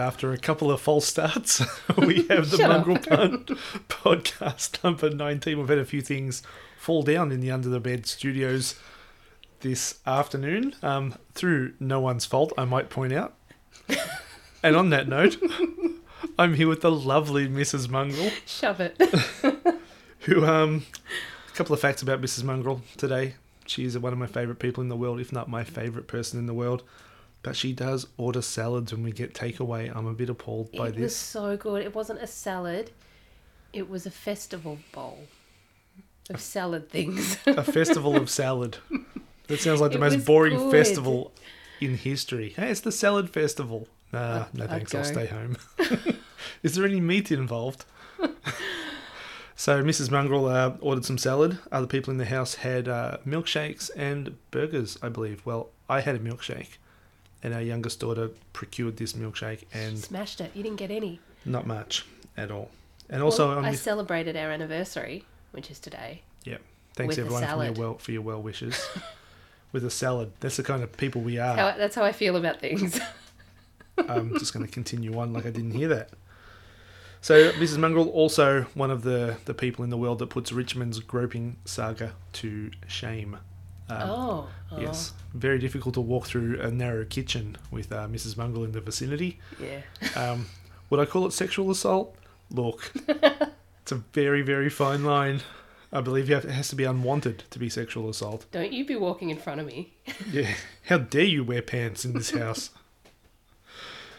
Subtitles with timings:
[0.00, 1.60] After a couple of false starts,
[1.98, 2.66] we have the.
[2.66, 3.46] Mongrel Punt
[3.88, 5.58] podcast number 19.
[5.58, 6.42] We've had a few things
[6.78, 8.76] fall down in the Under the Bed studios
[9.60, 13.34] this afternoon um, through no one's fault, I might point out.
[14.62, 15.36] and on that note,
[16.38, 17.90] I'm here with the lovely Mrs.
[17.90, 18.98] Mongrel, Shove it.
[20.20, 20.86] who, um,
[21.46, 22.42] a couple of facts about Mrs.
[22.42, 23.34] Mongrel today.
[23.66, 26.38] She is one of my favourite people in the world, if not my favourite person
[26.38, 26.84] in the world.
[27.42, 29.90] But she does order salads when we get takeaway.
[29.94, 30.98] I'm a bit appalled by it this.
[30.98, 31.82] It was so good.
[31.82, 32.90] It wasn't a salad.
[33.72, 35.20] It was a festival bowl
[36.28, 37.38] of salad things.
[37.46, 38.78] a festival of salad.
[39.46, 40.70] That sounds like the It most boring good.
[40.70, 41.32] festival
[41.80, 42.50] in history.
[42.50, 43.88] Hey, it's the salad festival.
[44.12, 44.94] Nah, no thanks.
[44.94, 45.56] I'll stay home.
[46.62, 47.84] Is there any meat involved?
[49.56, 50.10] so Mrs.
[50.10, 51.58] Mongrel uh, ordered some salad.
[51.72, 55.42] Other people in the house had uh, milkshakes and burgers, I believe.
[55.46, 56.76] Well, I had a milkshake,
[57.42, 60.50] and our youngest daughter procured this milkshake, and Smashed it.
[60.54, 61.20] You didn't get any.
[61.44, 62.04] not much
[62.36, 62.70] at all.
[63.08, 66.22] And also, Well, on I celebrated our anniversary, which is today.
[66.44, 66.60] Yep.
[66.94, 68.88] Thanks everyone for your well for your well wishes.
[69.72, 71.54] With a salad, that's the kind of people we are.
[71.56, 72.98] How, that's how I feel about things.
[74.08, 76.10] I'm just going to continue on like I didn't hear that.
[77.20, 77.76] So, Mrs.
[77.78, 82.14] Mongrel, also one of the, the people in the world that puts Richmond's groping saga
[82.34, 83.36] to shame.
[83.90, 88.36] Um, oh, oh, Yes, very difficult to walk through a narrow kitchen with uh, Mrs.
[88.36, 89.38] Mongrel in the vicinity.
[89.60, 89.80] yeah.
[90.16, 90.46] Um,
[90.90, 92.14] would I call it sexual assault?
[92.50, 95.40] Look, it's a very, very fine line.
[95.92, 98.46] I believe you have, it has to be unwanted to be sexual assault.
[98.52, 99.92] Don't you be walking in front of me.
[100.32, 102.70] Yeah, how dare you wear pants in this house?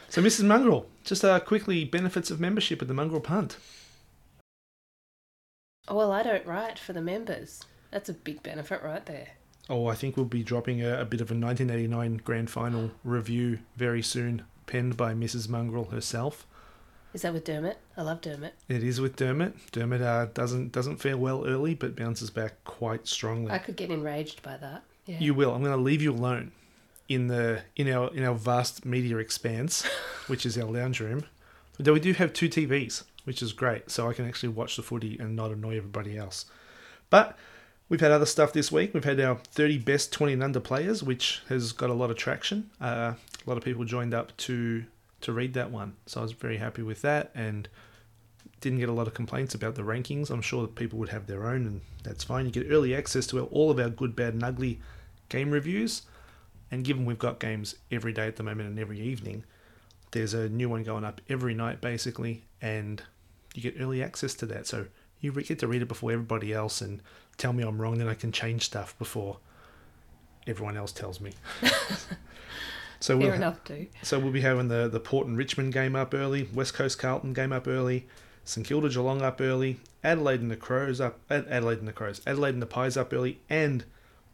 [0.10, 0.44] So, Mrs.
[0.44, 3.56] Mongrel, just uh, quickly benefits of membership at the Mongrel Punt.
[5.88, 7.64] Oh, well, I don't write for the members.
[7.92, 9.30] That's a big benefit right there.
[9.72, 13.60] Oh, I think we'll be dropping a, a bit of a 1989 grand final review
[13.78, 15.48] very soon, penned by Mrs.
[15.48, 16.46] Mongrel herself.
[17.14, 17.78] Is that with Dermot?
[17.96, 18.54] I love Dermot.
[18.68, 19.72] It is with Dermot.
[19.72, 23.50] Dermot uh, doesn't doesn't fare well early, but bounces back quite strongly.
[23.50, 24.84] I could get enraged by that.
[25.06, 25.20] Yeah.
[25.20, 25.54] You will.
[25.54, 26.52] I'm going to leave you alone
[27.08, 29.86] in the in our in our vast media expanse,
[30.28, 31.24] which is our lounge room.
[31.80, 34.84] Though we do have two TVs, which is great, so I can actually watch the
[34.84, 36.46] footy and not annoy everybody else.
[37.10, 37.38] But
[37.92, 38.94] we've had other stuff this week.
[38.94, 42.16] We've had our 30 best 20 and under players, which has got a lot of
[42.16, 42.72] traction.
[42.80, 44.86] Uh, a lot of people joined up to
[45.20, 47.70] to read that one, so I was very happy with that and
[48.60, 50.32] didn't get a lot of complaints about the rankings.
[50.32, 52.46] I'm sure that people would have their own, and that's fine.
[52.46, 54.80] You get early access to all of our good, bad, and ugly
[55.30, 56.04] game reviews.
[56.72, 59.44] And given we've got games every day at the moment and every evening,
[60.10, 63.04] there's a new one going up every night basically, and
[63.54, 64.66] you get early access to that.
[64.66, 64.88] So
[65.20, 67.02] you get to read it before everybody else and
[67.42, 69.38] tell me I'm wrong, then I can change stuff before
[70.46, 71.34] everyone else tells me.
[73.00, 73.88] so Fair we'll, enough, too.
[74.04, 77.34] so we'll be having the, the Port and Richmond game up early, West Coast Carlton
[77.34, 78.06] game up early,
[78.46, 82.54] St Kilda Geelong up early, Adelaide and the Crows up, Adelaide and the Crows, Adelaide
[82.54, 83.86] and the Pies up early, and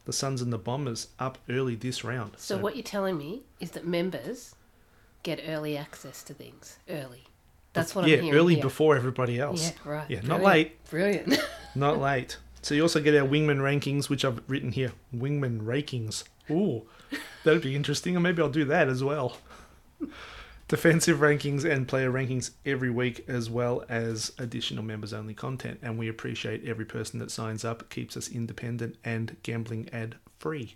[0.04, 2.34] the Suns and the Bombers up early this round.
[2.38, 4.56] So, what you're telling me is that members
[5.24, 7.24] get early access to things early.
[7.74, 8.34] That's what yeah, I'm hearing.
[8.34, 8.64] Yeah, early here.
[8.64, 9.64] before everybody else.
[9.64, 10.10] Yeah, right.
[10.10, 11.38] Yeah, not late, Brilliant.
[11.76, 12.38] not late.
[12.68, 14.92] So you also get our wingman rankings, which I've written here.
[15.16, 16.26] Wingman rankings.
[16.52, 16.86] Ooh,
[17.46, 19.38] that'd be interesting, and maybe I'll do that as well.
[20.68, 25.80] Defensive rankings and player rankings every week, as well as additional members only content.
[25.82, 27.84] And we appreciate every person that signs up.
[27.84, 30.76] It keeps us independent and gambling ad free.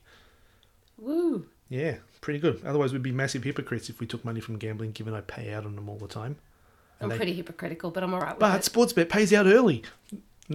[0.97, 1.45] Woo.
[1.67, 2.61] Yeah, pretty good.
[2.65, 5.65] Otherwise, we'd be massive hypocrites if we took money from gambling, given I pay out
[5.65, 6.37] on them all the time.
[7.01, 8.71] I'm they- pretty hypocritical, but I'm all right with But it.
[8.71, 9.83] Sportsbet pays out early.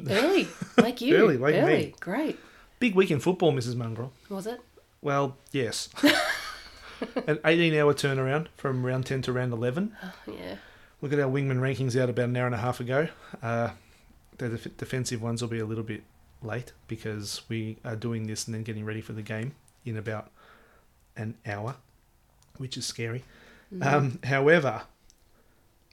[0.09, 0.49] Early,
[0.79, 1.17] like you.
[1.17, 1.95] Early, like me.
[2.01, 2.39] Great.
[2.79, 3.77] Big week in football, Mrs.
[3.77, 4.13] Mongrel.
[4.29, 4.61] Was it?
[5.01, 5.89] Well, yes.
[7.27, 9.95] An 18 hour turnaround from round 10 to round 11.
[10.27, 10.57] Yeah.
[11.03, 13.09] Look at our wingman rankings out about an hour and a half ago.
[13.43, 13.71] Uh,
[14.39, 16.03] the def- defensive ones will be a little bit
[16.43, 19.55] late because we are doing this and then getting ready for the game
[19.85, 20.31] in about
[21.17, 21.77] an hour,
[22.57, 23.25] which is scary.
[23.83, 24.83] Um, however,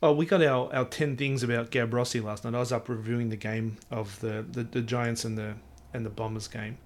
[0.03, 2.53] oh, we got our, our 10 things about Gab Rossi last night.
[2.53, 5.55] I was up reviewing the game of the, the, the Giants and the
[5.93, 6.77] and the Bombers game.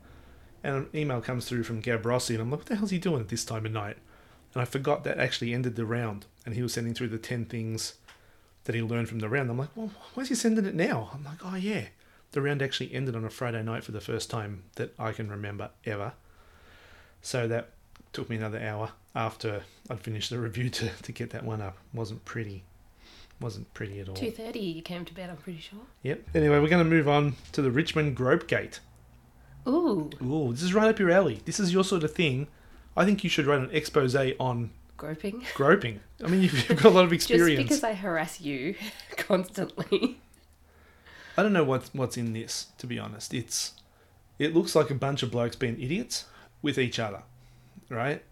[0.64, 3.00] And an email comes through from Gab Rossi, and I'm like, what the hell's he
[3.00, 3.98] doing at this time of night?
[4.54, 7.46] And I forgot that actually ended the round, and he was sending through the 10
[7.46, 7.96] things
[8.66, 9.50] that he learned from the round.
[9.50, 11.10] I'm like, well, why's he sending it now?
[11.14, 11.86] I'm like, oh, yeah.
[12.34, 15.30] The round actually ended on a Friday night for the first time that I can
[15.30, 16.14] remember ever.
[17.22, 17.70] So that
[18.12, 21.78] took me another hour after I'd finished the review to, to get that one up.
[21.94, 22.64] Wasn't pretty.
[23.40, 24.16] Wasn't pretty at all.
[24.16, 24.60] Two thirty.
[24.60, 25.30] You came to bed.
[25.30, 25.80] I'm pretty sure.
[26.04, 26.30] Yep.
[26.34, 28.80] Anyway, we're going to move on to the Richmond Grope Gate.
[29.68, 30.10] Ooh.
[30.24, 31.42] Ooh, this is right up your alley.
[31.46, 32.48] This is your sort of thing.
[32.96, 35.44] I think you should write an expose on Groping.
[35.54, 36.00] Groping.
[36.24, 37.70] I mean, you've, you've got a lot of experience.
[37.70, 38.76] Just because I harass you
[39.18, 40.20] constantly.
[41.38, 42.68] I don't know what's what's in this.
[42.80, 43.74] To be honest, it's
[44.40, 46.26] it looks like a bunch of blokes being idiots
[46.64, 47.22] with each other,
[47.90, 48.24] right?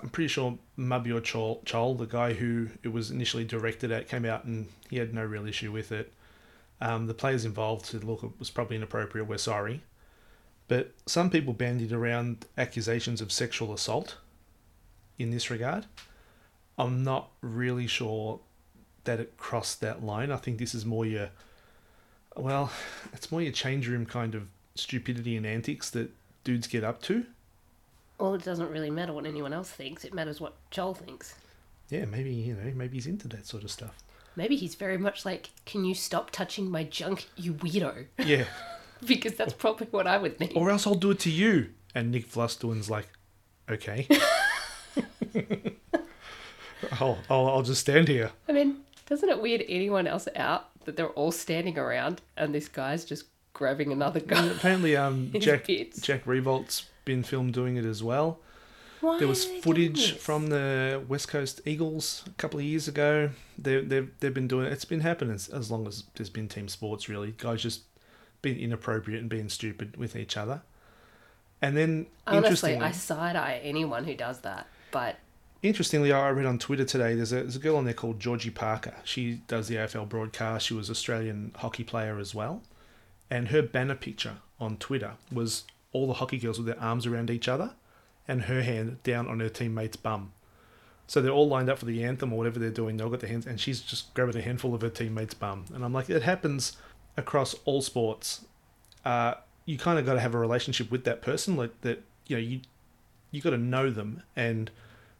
[0.00, 4.24] I'm pretty sure Mabior Chol, Chol, the guy who it was initially directed at, came
[4.24, 6.12] out and he had no real issue with it.
[6.80, 9.26] Um, the players involved said, "Look, it was probably inappropriate.
[9.26, 9.82] We're sorry."
[10.68, 14.16] But some people bandied around accusations of sexual assault
[15.18, 15.86] in this regard.
[16.78, 18.40] I'm not really sure
[19.04, 20.30] that it crossed that line.
[20.30, 21.30] I think this is more your,
[22.36, 22.72] well,
[23.12, 26.10] it's more your change room kind of stupidity and antics that
[26.44, 27.26] dudes get up to.
[28.22, 30.04] Well, it doesn't really matter what anyone else thinks.
[30.04, 31.34] It matters what Chol thinks.
[31.88, 33.98] Yeah, maybe, you know, maybe he's into that sort of stuff.
[34.36, 38.44] Maybe he's very much like, "Can you stop touching my junk, you weirdo?" Yeah.
[39.06, 40.52] because that's probably what I would think.
[40.54, 41.70] or else I'll do it to you.
[41.96, 43.08] And Nick Vlastuin's like,
[43.68, 44.06] okay.
[47.00, 48.30] I'll, I'll, I'll just stand here.
[48.48, 52.68] I mean, doesn't it weird anyone else out that they're all standing around and this
[52.68, 54.46] guy's just grabbing another guy?
[54.46, 56.00] apparently, um, Jack bits.
[56.00, 58.40] Jack Riewoldt's been filmed doing it as well.
[59.00, 62.64] Why There was are they doing footage from the West Coast Eagles a couple of
[62.64, 63.30] years ago.
[63.58, 64.72] They they've they've been doing it.
[64.72, 67.08] It's been happening as, as long as there's been team sports.
[67.08, 67.82] Really, guys just
[68.42, 70.62] being inappropriate and being stupid with each other.
[71.60, 74.66] And then Honestly, interestingly, I side eye anyone who does that.
[74.90, 75.16] But
[75.62, 77.14] interestingly, I read on Twitter today.
[77.14, 78.94] There's a there's a girl on there called Georgie Parker.
[79.04, 80.66] She does the AFL broadcast.
[80.66, 82.62] She was Australian hockey player as well,
[83.30, 87.30] and her banner picture on Twitter was all the hockey girls with their arms around
[87.30, 87.74] each other,
[88.26, 90.32] and her hand down on her teammate's bum.
[91.06, 92.96] So they're all lined up for the anthem or whatever they're doing.
[92.96, 95.66] They'll got their hands, and she's just grabbing a handful of her teammate's bum.
[95.74, 96.76] And I'm like, it happens
[97.16, 98.44] across all sports.
[99.04, 99.34] Uh,
[99.66, 102.02] you kind of got to have a relationship with that person, like that.
[102.28, 102.60] You know, you
[103.30, 104.70] you got to know them and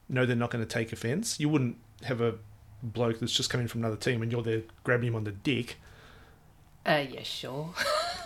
[0.09, 1.41] know they're not going to take offense.
[1.41, 2.35] You wouldn't have a
[2.83, 5.77] bloke that's just coming from another team and you're there grabbing him on the dick.
[6.87, 7.73] uh, yeah, sure.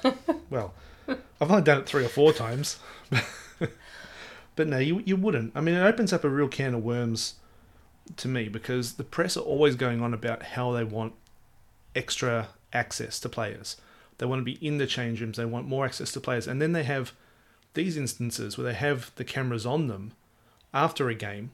[0.50, 0.72] Well,
[1.40, 2.78] I've only done it three or four times.
[4.56, 5.52] but no, you, you wouldn't.
[5.54, 7.34] I mean, it opens up a real can of worms
[8.16, 11.12] to me because the press are always going on about how they want
[11.94, 13.76] extra access to players.
[14.18, 16.46] They want to be in the change rooms, they want more access to players.
[16.46, 17.12] And then they have
[17.74, 20.12] these instances where they have the cameras on them
[20.72, 21.50] after a game.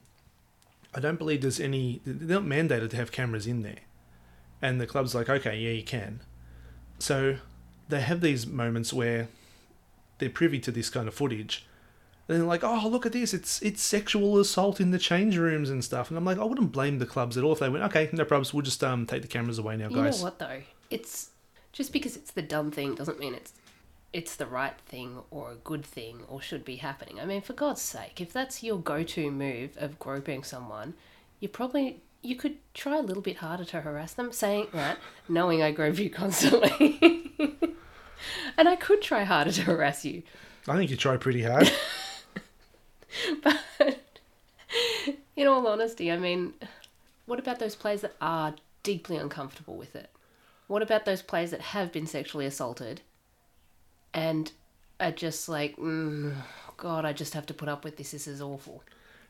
[0.95, 3.79] I don't believe there's any, they're not mandated to have cameras in there.
[4.61, 6.21] And the club's like, okay, yeah, you can.
[6.99, 7.37] So
[7.89, 9.27] they have these moments where
[10.17, 11.65] they're privy to this kind of footage.
[12.27, 13.33] And they're like, oh, look at this.
[13.33, 16.09] It's it's sexual assault in the change rooms and stuff.
[16.09, 18.23] And I'm like, I wouldn't blame the clubs at all if they went, okay, no
[18.23, 18.53] problems.
[18.53, 19.95] We'll just um take the cameras away now, guys.
[19.95, 20.61] You know what though?
[20.89, 21.31] It's
[21.73, 23.53] just because it's the dumb thing doesn't mean it's
[24.13, 27.19] it's the right thing or a good thing or should be happening.
[27.19, 30.93] I mean, for God's sake, if that's your go-to move of groping someone,
[31.39, 35.61] you probably you could try a little bit harder to harass them, saying right, knowing
[35.61, 37.31] I grope you constantly.
[38.57, 40.23] and I could try harder to harass you.
[40.67, 41.71] I think you try pretty hard.
[43.43, 43.59] But
[45.35, 46.53] in all honesty, I mean,
[47.27, 50.09] what about those players that are deeply uncomfortable with it?
[50.67, 53.01] What about those players that have been sexually assaulted
[54.15, 54.51] and
[54.99, 56.33] are just like, mm,
[56.77, 58.11] God, I just have to put up with this.
[58.11, 58.83] This is awful.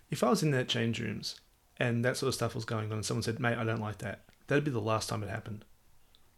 [0.09, 1.41] if I was in that change rooms
[1.77, 3.97] and that sort of stuff was going on and someone said, mate, I don't like
[3.97, 5.65] that, that'd be the last time it happened.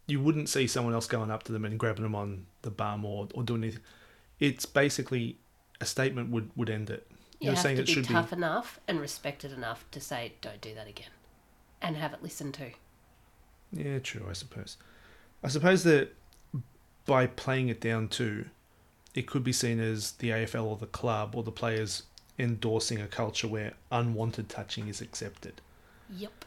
[0.06, 3.04] You wouldn't see someone else going up to them and grabbing them on the bum
[3.04, 3.82] or, or doing anything.
[4.38, 5.36] It's basically
[5.80, 7.06] a statement would, would end it.
[7.40, 10.74] You You're saying it be should tough enough and respected enough to say, don't do
[10.74, 11.10] that again.
[11.82, 12.70] And have it listened to.
[13.72, 14.76] Yeah, true, I suppose.
[15.42, 16.14] I suppose that
[17.04, 18.46] by playing it down too,
[19.14, 22.04] it could be seen as the AFL or the club or the players
[22.38, 25.60] endorsing a culture where unwanted touching is accepted.
[26.14, 26.44] Yep.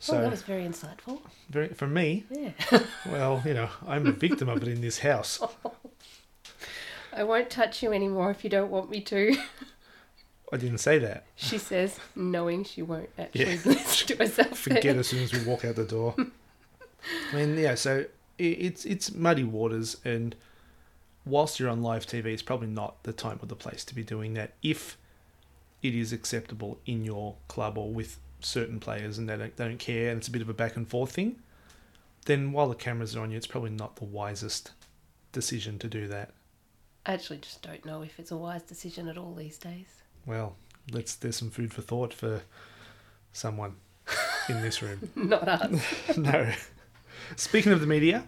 [0.00, 1.20] so, well, that was very insightful.
[1.50, 2.52] very, for me, Yeah.
[3.06, 5.40] well, you know, I'm a victim of it in this house.
[7.12, 9.36] I won't touch you anymore if you don't want me to.
[10.52, 11.26] I didn't say that.
[11.34, 13.58] She says, knowing she won't actually Yeah.
[13.64, 14.58] listen to herself.
[14.58, 16.14] Forget as soon as we walk out the door.
[16.16, 17.74] I mean, yeah.
[17.74, 18.00] So
[18.40, 20.36] i it's it's muddy waters, and
[21.26, 24.04] whilst you're on live TV, it's probably not the time or the place to be
[24.04, 24.52] doing that.
[24.62, 24.96] If
[25.82, 29.78] it is acceptable in your club or with certain players, and they don't they don't
[29.78, 31.40] care, and it's a bit of a back and forth thing,
[32.26, 34.72] then while the cameras are on you, it's probably not the wisest
[35.32, 36.32] decision to do that.
[37.06, 40.02] I actually just don't know if it's a wise decision at all these days.
[40.26, 40.56] Well,
[40.92, 42.42] let's there's some food for thought for
[43.32, 43.76] someone
[44.48, 45.10] in this room.
[45.16, 45.82] Not us.
[46.16, 46.52] no.
[47.36, 48.24] Speaking of the media,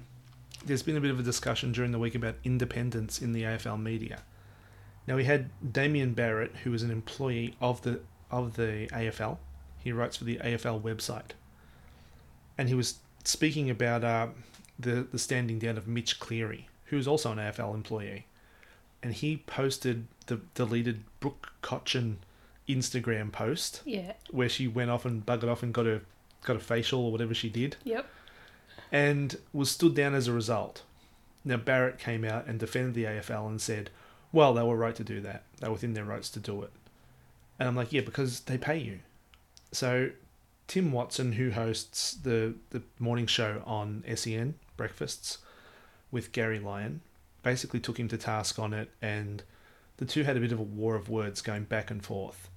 [0.65, 3.81] there's been a bit of a discussion during the week about independence in the AFL
[3.81, 4.23] media.
[5.07, 8.01] Now we had Damien Barrett, who was an employee of the
[8.31, 9.39] of the AFL,
[9.83, 11.31] He writes for the AFL website,
[12.59, 14.29] and he was speaking about uh,
[14.79, 18.27] the the standing down of Mitch Cleary, who is also an AFL employee,
[19.03, 22.17] and he posted the deleted Brooke Cotchin
[22.69, 24.13] Instagram post Yeah.
[24.31, 26.03] where she went off and buggered off and got a
[26.45, 28.07] got a facial or whatever she did, Yep.
[28.93, 30.83] and was stood down as a result.
[31.45, 33.91] Now Barrett came out and defended the AFL and said,
[34.31, 35.43] "Well, they were right to do that.
[35.59, 36.71] They were within their rights to do it."
[37.59, 39.01] And I'm like, "Yeah, because they pay you."
[39.73, 40.11] So
[40.67, 45.39] Tim Watson, who hosts the the morning show on SEN breakfasts
[46.11, 47.01] with Gary Lyon,
[47.43, 49.43] basically took him to task on it, and
[49.97, 52.49] the two had a bit of a war of words going back and forth.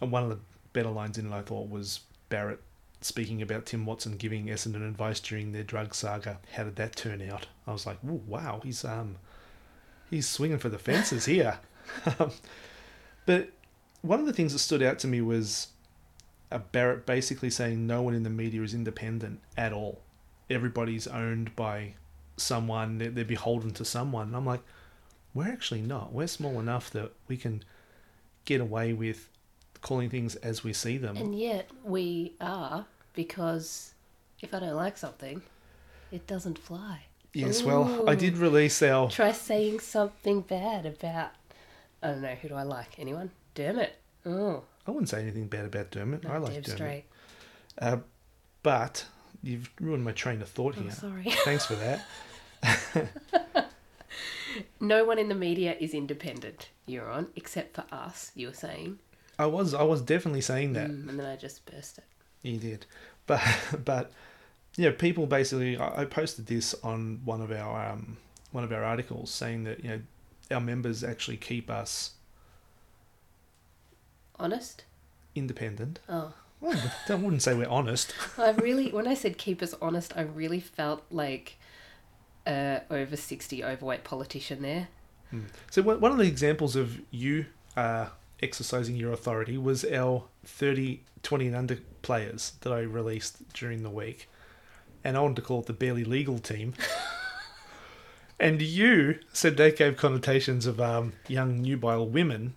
[0.00, 0.38] And one of the
[0.72, 2.60] better lines in it, I thought, was Barrett
[3.00, 6.38] speaking about Tim Watson giving Essendon advice during their drug saga.
[6.52, 7.46] How did that turn out?
[7.66, 9.16] I was like, wow, he's um,
[10.10, 11.58] he's swinging for the fences here.
[12.18, 12.32] Um,
[13.26, 13.50] but
[14.02, 15.68] one of the things that stood out to me was
[16.50, 20.02] uh, Barrett basically saying no one in the media is independent at all.
[20.48, 21.94] Everybody's owned by
[22.36, 22.98] someone.
[22.98, 24.28] They're, they're beholden to someone.
[24.28, 24.62] And I'm like,
[25.34, 26.12] we're actually not.
[26.12, 27.64] We're small enough that we can
[28.44, 29.28] get away with
[29.82, 31.16] calling things as we see them.
[31.16, 33.94] And yet we are because
[34.40, 35.42] if I don't like something,
[36.12, 37.02] it doesn't fly.
[37.32, 39.10] Yes, well, I did release our.
[39.10, 41.32] Try saying something bad about
[42.02, 42.98] I don't know who do I like?
[42.98, 43.30] Anyone?
[43.54, 43.96] Dermot.
[44.24, 46.24] Oh, I wouldn't say anything bad about Dermot.
[46.26, 47.04] I like Dermot.
[47.78, 47.98] Uh,
[48.62, 49.04] but
[49.42, 50.90] you've ruined my train of thought Oh, here.
[50.92, 51.24] sorry.
[51.44, 52.04] Thanks for that.
[54.80, 56.68] no one in the media is independent.
[56.86, 58.30] You're on, except for us.
[58.34, 58.98] You were saying,
[59.38, 60.90] I was I was definitely saying that.
[60.90, 62.04] Mm, and then I just burst it.
[62.42, 62.86] You did,
[63.26, 63.42] but
[63.84, 64.12] but
[64.76, 65.76] yeah, people basically.
[65.76, 68.16] I I posted this on one of our um,
[68.52, 70.00] one of our articles saying that you know
[70.50, 72.12] our members actually keep us
[74.38, 74.84] Honest?
[75.34, 76.00] independent.
[76.08, 78.14] Oh, Well, I wouldn't say we're honest.
[78.38, 78.90] I really.
[78.90, 81.58] When I said keep us honest, I really felt like
[82.46, 84.88] a over sixty overweight politician there.
[85.70, 88.06] So one one of the examples of you uh,
[88.42, 93.90] exercising your authority was our 30, 20 and under players that I released during the
[93.90, 94.28] week.
[95.04, 96.74] And I wanted to call it the barely legal team.
[98.40, 102.54] and you said that gave connotations of um, young nubile women,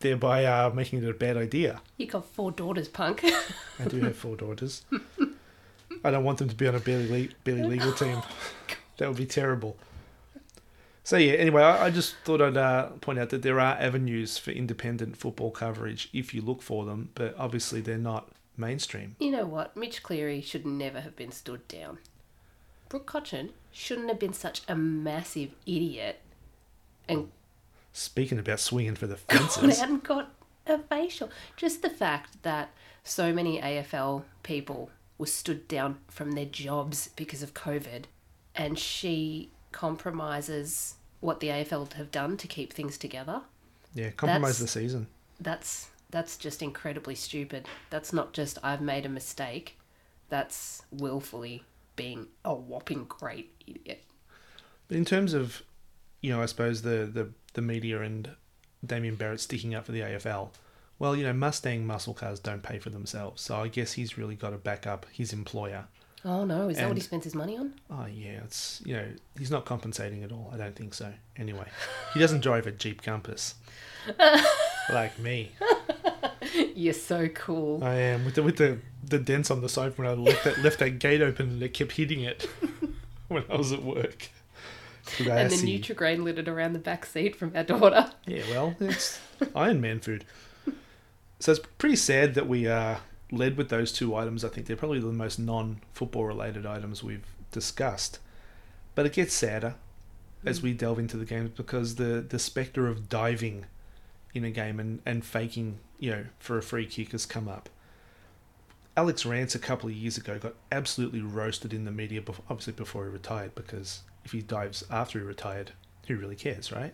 [0.00, 1.80] thereby uh, making it a bad idea.
[1.96, 3.24] You've got four daughters, punk.
[3.78, 4.84] I do have four daughters.
[6.04, 8.22] I don't want them to be on a barely, le- barely legal team.
[8.98, 9.76] That would be terrible.
[11.02, 11.32] So yeah.
[11.34, 15.16] Anyway, I, I just thought I'd uh, point out that there are avenues for independent
[15.16, 19.16] football coverage if you look for them, but obviously they're not mainstream.
[19.18, 19.76] you know what?
[19.76, 21.98] Mitch Cleary should never have been stood down.
[22.88, 26.20] Brooke Cotchin shouldn't have been such a massive idiot
[27.08, 27.30] and
[27.98, 30.30] Speaking about swinging for the gone fences, out and got
[30.66, 31.30] a facial.
[31.56, 32.70] Just the fact that
[33.02, 38.04] so many AFL people were stood down from their jobs because of COVID,
[38.54, 43.42] and she compromises what the AFL have done to keep things together.
[43.94, 45.06] yeah, compromise That's- the season.
[45.40, 47.66] That's that's just incredibly stupid.
[47.90, 49.76] That's not just I've made a mistake.
[50.28, 51.64] That's willfully
[51.96, 54.04] being a whopping great idiot.
[54.86, 55.62] But in terms of,
[56.20, 58.30] you know, I suppose the the, the media and
[58.86, 60.50] Damien Barrett sticking up for the AFL.
[61.00, 64.36] Well, you know, Mustang muscle cars don't pay for themselves, so I guess he's really
[64.36, 65.86] got to back up his employer.
[66.24, 67.74] Oh no, is that what he spends his money on?
[67.90, 69.06] Oh yeah, it's you know
[69.38, 70.50] he's not compensating at all.
[70.52, 71.12] I don't think so.
[71.36, 71.66] Anyway,
[72.14, 73.54] he doesn't drive a Jeep Compass
[74.90, 75.52] like me.
[76.74, 77.82] You're so cool.
[77.82, 80.58] I am with the with the, the dents on the side when I left that
[80.58, 82.48] left that gate open and it kept hitting it
[83.28, 84.30] when I was at work.
[85.18, 85.66] And Classy.
[85.66, 88.10] the Nutrigrain littered around the back seat from our daughter.
[88.26, 89.18] Yeah, well, it's
[89.54, 90.24] Iron Man food.
[91.40, 92.96] So it's pretty sad that we uh,
[93.30, 94.44] led with those two items.
[94.44, 98.18] I think they're probably the most non-football related items we've discussed.
[98.94, 99.76] But it gets sadder
[100.44, 103.66] as we delve into the games because the the specter of diving
[104.34, 107.68] in a game and, and faking, you know, for a free kick has come up.
[108.96, 113.04] Alex Rance a couple of years ago got absolutely roasted in the media, obviously before
[113.04, 115.72] he retired, because if he dives after he retired,
[116.06, 116.92] who really cares, right?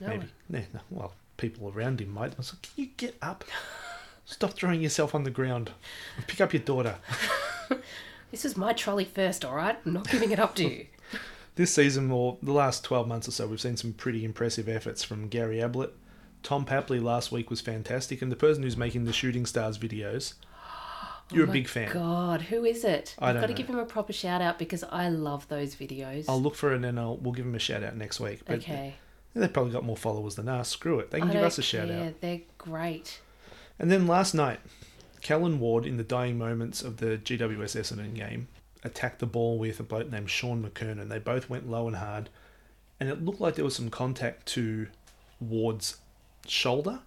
[0.00, 0.26] No Maybe.
[0.48, 0.80] No, no.
[0.90, 2.32] Well, people around him might.
[2.32, 3.44] I was like, can you get up?
[4.24, 5.70] Stop throwing yourself on the ground.
[6.26, 6.96] Pick up your daughter.
[8.30, 9.78] This is my trolley first, all right?
[9.86, 10.86] I'm not giving it up to you.
[11.54, 15.02] This season, or the last 12 months or so, we've seen some pretty impressive efforts
[15.02, 15.90] from Gary Ablett.
[16.44, 20.34] Tom Papley last week was fantastic, and the person who's making the Shooting Stars videos,
[21.32, 21.92] you're Oh a big fan.
[21.92, 23.14] God, who is it?
[23.18, 23.54] I I've got to know.
[23.54, 26.24] give him a proper shout out because I love those videos.
[26.28, 28.40] I'll look for it and I'll, we'll give him a shout out next week.
[28.46, 28.94] But okay.
[29.34, 30.68] they've probably got more followers than us.
[30.68, 31.10] Screw it.
[31.10, 32.06] They can I give us a shout care.
[32.06, 32.20] out.
[32.20, 33.20] They're great.
[33.78, 34.60] And then last night,
[35.20, 38.48] Callan Ward, in the dying moments of the GWS Essendon game,
[38.84, 41.08] attacked the ball with a bloke named Shaun McKernan.
[41.08, 42.30] They both went low and hard,
[42.98, 44.86] and it looked like there was some contact to
[45.40, 45.98] Ward's
[46.46, 47.00] shoulder.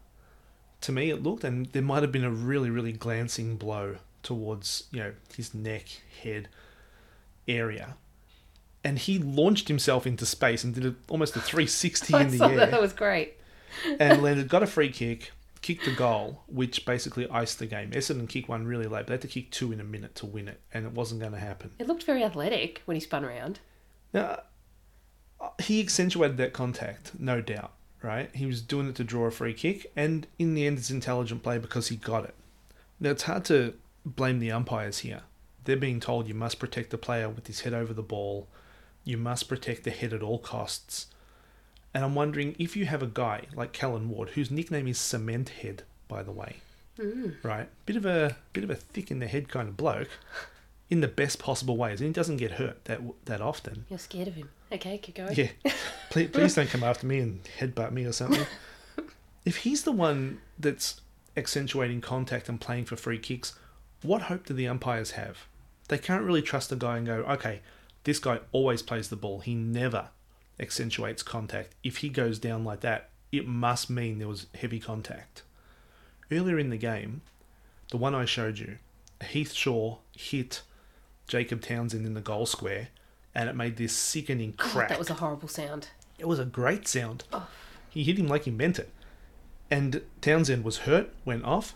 [0.82, 4.86] To me, it looked, and there might have been a really, really glancing blow towards
[4.92, 5.86] you know his neck,
[6.24, 6.50] head
[7.48, 7.96] area,
[8.84, 12.56] and he launched himself into space and did a, almost a 360 in the air
[12.58, 12.72] that.
[12.72, 13.38] That was great.
[14.00, 17.92] and landed, got a free kick, kicked the goal, which basically iced the game.
[17.92, 20.26] Essendon kicked one really late, but they had to kick two in a minute to
[20.26, 21.72] win it, and it wasn't going to happen.
[21.80, 23.60] It looked very athletic when he spun around.
[24.14, 24.42] Now,
[25.40, 28.30] uh, he accentuated that contact, no doubt, right?
[28.36, 31.44] He was doing it to draw a free kick, and in the end, it's intelligent
[31.44, 32.36] play because he got it.
[33.00, 33.74] Now, it's hard to
[34.06, 35.22] blame the umpires here.
[35.64, 38.48] They're being told you must protect the player with his head over the ball,
[39.04, 41.08] you must protect the head at all costs.
[41.94, 45.50] And I'm wondering if you have a guy like Callan Ward, whose nickname is Cement
[45.50, 46.58] Head, by the way,
[46.98, 47.36] mm.
[47.44, 47.68] right?
[47.86, 50.10] Bit of a bit of a thick in the head kind of bloke,
[50.90, 53.86] in the best possible ways, and he doesn't get hurt that that often.
[53.90, 54.50] You're scared of him.
[54.72, 55.36] Okay, keep going.
[55.36, 55.50] Yeah,
[56.10, 58.46] please, please don't come after me and headbutt me or something.
[59.46, 61.02] if he's the one that's
[61.36, 63.54] accentuating contact and playing for free kicks,
[64.02, 65.48] what hope do the umpires have?
[65.88, 67.62] They can't really trust a guy and go, okay,
[68.04, 69.40] this guy always plays the ball.
[69.40, 70.10] He never
[70.60, 71.76] accentuates contact.
[71.84, 75.44] If he goes down like that, it must mean there was heavy contact.
[76.32, 77.22] Earlier in the game,
[77.90, 78.78] the one I showed you,
[79.24, 80.62] Heath Shaw hit
[81.28, 82.90] Jacob Townsend in the goal square,
[83.36, 84.90] and it made this sickening oh, crack.
[84.90, 85.90] that was a horrible sound.
[86.18, 87.24] It was a great sound.
[87.32, 87.48] Oh.
[87.90, 88.90] He hit him like he meant it.
[89.70, 91.76] And Townsend was hurt, went off.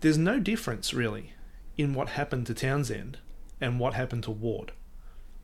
[0.00, 1.33] There's no difference, really,
[1.76, 3.18] in what happened to Townsend
[3.60, 4.72] and what happened to Ward.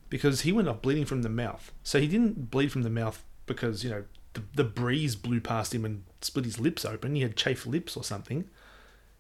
[0.08, 1.72] Because he went off bleeding from the mouth.
[1.82, 5.74] So he didn't bleed from the mouth because, you know, the, the breeze blew past
[5.74, 7.14] him and split his lips open.
[7.14, 8.48] He had chafed lips or something.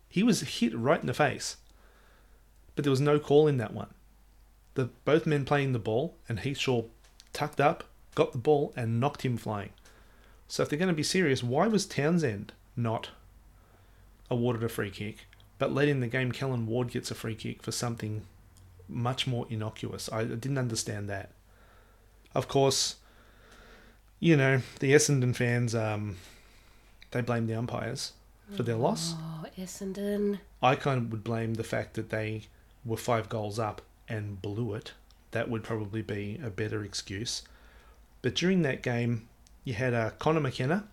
[0.08, 1.56] He was hit right in the face.
[2.74, 3.94] But there was no call in that one.
[4.74, 6.84] The both men playing the ball and Heath Shaw
[7.32, 9.70] tucked up, got the ball, and knocked him flying.
[10.48, 13.10] So if they're going to be serious, why was Townsend not
[14.30, 15.26] awarded a free kick,
[15.60, 18.22] but late in the game, Callan Ward gets a free kick for something
[18.88, 20.08] much more innocuous?
[20.10, 21.32] I didn't understand that.
[22.34, 22.96] Of course,
[24.18, 26.16] you know the Essendon fans, um,
[27.10, 28.12] they blame the umpires
[28.56, 29.14] for their loss.
[29.16, 30.38] Oh, Essendon.
[30.62, 32.44] I kind of would blame the fact that they
[32.84, 34.92] were five goals up and blew it.
[35.32, 37.42] That would probably be a better excuse.
[38.22, 39.28] But during that game,
[39.64, 40.88] you had uh, Conor McKenna,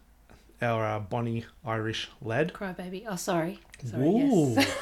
[0.61, 2.53] our uh, Bonnie Irish lad.
[2.53, 3.05] Crybaby.
[3.07, 3.59] Oh, sorry.
[3.83, 4.75] Sorry, Ooh, yes.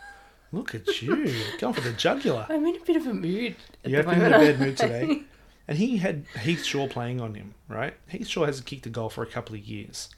[0.52, 2.46] look at you going for the jugular.
[2.48, 3.56] I'm in a bit of a mood.
[3.84, 5.22] You have been in a bad mood today.
[5.68, 7.94] And he had Heath Shaw playing on him, right?
[8.06, 10.10] Heath Shaw hasn't kicked a goal for a couple of years.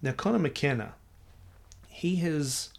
[0.00, 0.94] Now, Conor McKenna,
[1.88, 2.70] he has.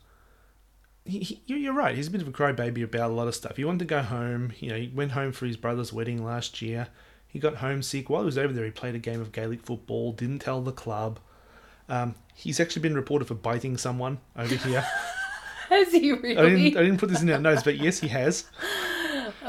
[1.04, 1.96] He, he, you're you're right.
[1.96, 3.58] He's a bit of a crybaby about a lot of stuff.
[3.58, 4.54] He wanted to go home.
[4.60, 6.88] You know, he went home for his brother's wedding last year.
[7.28, 8.10] He got homesick.
[8.10, 10.72] While he was over there, he played a game of Gaelic football, didn't tell the
[10.72, 11.20] club.
[11.90, 14.86] Um, he's actually been reported for biting someone over here.
[15.70, 16.36] Has he I really?
[16.36, 18.46] didn't, I didn't put this in our notes, but yes, he has.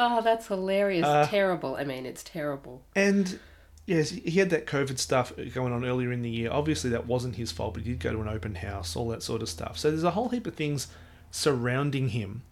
[0.01, 1.05] Oh, that's hilarious.
[1.05, 1.75] Uh, terrible.
[1.75, 2.83] I mean, it's terrible.
[2.95, 3.41] And
[3.85, 6.51] yes, he had that COVID stuff going on earlier in the year.
[6.53, 9.25] Obviously, that wasn't his fault, but he did go to an open house, all that
[9.25, 9.77] sort of stuff.
[9.77, 10.87] So there's a whole heap of things
[11.33, 12.43] surrounding him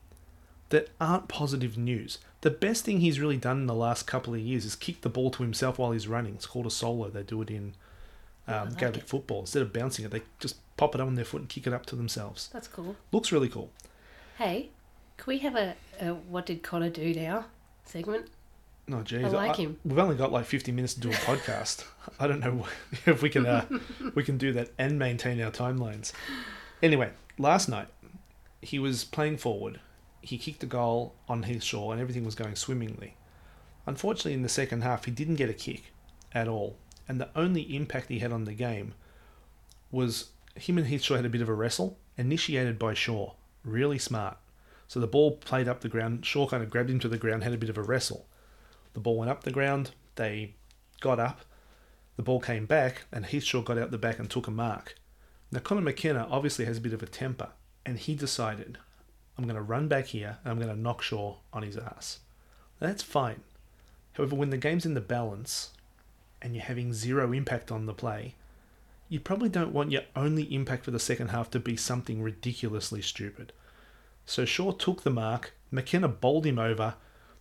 [0.71, 2.19] that aren't positive news.
[2.41, 5.09] The best thing he's really done in the last couple of years is kick the
[5.09, 6.35] ball to himself while he's running.
[6.35, 7.09] It's called a solo.
[7.11, 7.75] They do it in
[8.49, 9.09] um, like Gaelic it.
[9.09, 9.41] football.
[9.41, 11.73] Instead of bouncing it, they just pop it up on their foot and kick it
[11.73, 12.49] up to themselves.
[12.53, 12.97] That's cool.
[13.13, 13.71] Looks really cool.
[14.39, 14.71] Hey,
[15.17, 17.47] can we have a, a what did Conor do now
[17.85, 18.29] segment?
[18.89, 19.79] No, geez, I like him.
[19.85, 21.85] We've only got like fifty minutes to do a podcast.
[22.21, 22.67] I don't know
[23.07, 23.67] if we can uh,
[24.15, 26.13] we can do that and maintain our timelines.
[26.83, 27.89] Anyway, last night
[28.63, 29.81] he was playing forward.
[30.21, 33.17] He kicked a goal on his Shaw, and everything was going swimmingly.
[33.87, 35.93] Unfortunately, in the second half, he didn't get a kick
[36.33, 36.77] at all,
[37.09, 38.95] and the only impact he had on the game
[39.91, 43.35] was him and Heath Shaw had a bit of a wrestle, initiated by Shaw.
[43.65, 44.39] Really smart.
[44.89, 46.25] So the ball played up the ground.
[46.25, 48.27] Shaw kind of grabbed him to the ground, had a bit of a wrestle.
[48.95, 49.91] The ball went up the ground.
[50.15, 50.55] They
[51.01, 51.41] got up.
[52.17, 54.97] The ball came back, and Heath Shaw got out the back and took a mark.
[55.53, 57.51] Now, Conor McKenna obviously has a bit of a temper,
[57.85, 58.79] and he decided,
[59.37, 62.21] I'm going to run back here and I'm going to knock Shaw on his ass.
[62.81, 63.41] That's fine.
[64.15, 65.71] However, when the game's in the balance
[66.43, 68.35] and you're having zero impact on the play,
[69.09, 73.03] you probably don't want your only impact for the second half to be something ridiculously
[73.03, 73.53] stupid.
[74.25, 75.53] So Shaw took the mark.
[75.71, 76.95] McKenna bowled him over.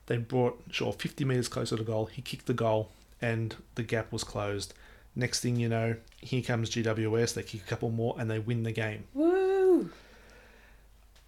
[0.05, 2.05] They brought Shaw 50 metres closer to goal.
[2.05, 4.73] He kicked the goal, and the gap was closed.
[5.15, 7.33] Next thing you know, here comes GWS.
[7.33, 9.05] They kick a couple more, and they win the game.
[9.13, 9.89] Woo!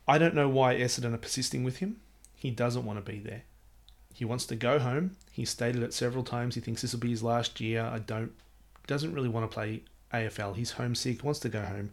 [0.08, 1.97] I don't know why Essendon are persisting with him.
[2.36, 3.43] He doesn't want to be there.
[4.17, 5.15] He wants to go home.
[5.32, 6.56] He stated it several times.
[6.56, 7.84] He thinks this will be his last year.
[7.84, 8.32] I don't.
[8.88, 10.56] Doesn't really want to play AFL.
[10.56, 11.23] He's homesick.
[11.23, 11.91] Wants to go home.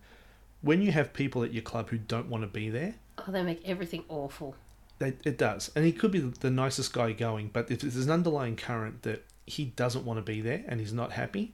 [0.62, 3.42] When you have people at your club who don't want to be there, Oh, they
[3.42, 4.54] make everything awful.
[5.00, 5.70] It, it does.
[5.76, 9.22] And he could be the nicest guy going, but if there's an underlying current that
[9.44, 11.52] he doesn't want to be there and he's not happy,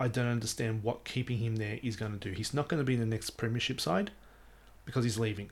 [0.00, 2.34] I don't understand what keeping him there is going to do.
[2.34, 4.10] He's not going to be in the next premiership side
[4.84, 5.50] because he's leaving.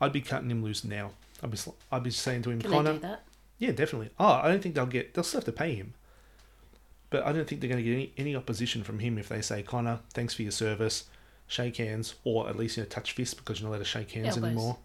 [0.00, 1.10] I'd be cutting him loose now.
[1.42, 1.58] I'd be,
[1.90, 3.22] I'd be saying to him, Can Conor, they do that?
[3.64, 4.10] Yeah, definitely.
[4.18, 5.14] Oh, I don't think they'll get.
[5.14, 5.94] They'll still have to pay him,
[7.08, 9.40] but I don't think they're going to get any, any opposition from him if they
[9.40, 11.04] say, Conor, thanks for your service,
[11.46, 14.10] shake hands, or at least you know touch fists because you're not allowed to shake
[14.10, 14.44] hands Elbows.
[14.44, 14.76] anymore.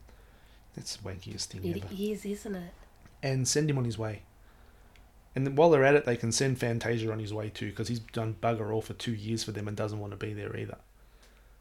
[0.78, 1.94] That's the wankiest thing It ever.
[1.98, 2.72] is, isn't it?
[3.22, 4.22] And send him on his way.
[5.36, 7.90] And then while they're at it, they can send Fantasia on his way too because
[7.90, 10.56] he's done bugger all for two years for them and doesn't want to be there
[10.56, 10.78] either.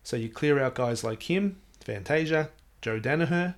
[0.04, 2.50] So you clear out guys like him, Fantasia,
[2.80, 3.56] Joe Daniher,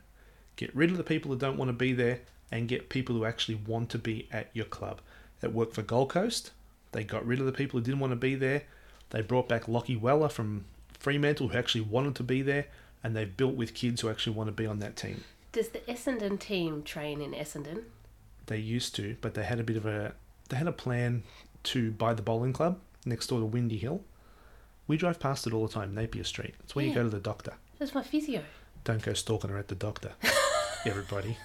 [0.57, 3.25] get rid of the people who don't want to be there, and get people who
[3.25, 5.01] actually want to be at your club.
[5.43, 6.51] It worked for Gold Coast.
[6.93, 8.63] They got rid of the people who didn't want to be there.
[9.11, 10.65] They brought back Lachie Weller from
[10.99, 12.67] Fremantle who actually wanted to be there,
[13.03, 15.25] and they've built with kids who actually want to be on that team.
[15.53, 17.85] Does the Essendon team train in Essendon?
[18.47, 20.15] They used to, but they had a bit of a
[20.49, 21.23] they had a plan
[21.63, 24.03] to buy the bowling club next door to Windy Hill.
[24.87, 26.55] We drive past it all the time, Napier Street.
[26.65, 27.55] It's where you go to the doctor.
[27.79, 28.43] That's my physio.
[28.83, 30.13] Don't go stalking her at the doctor.
[30.85, 31.37] Everybody.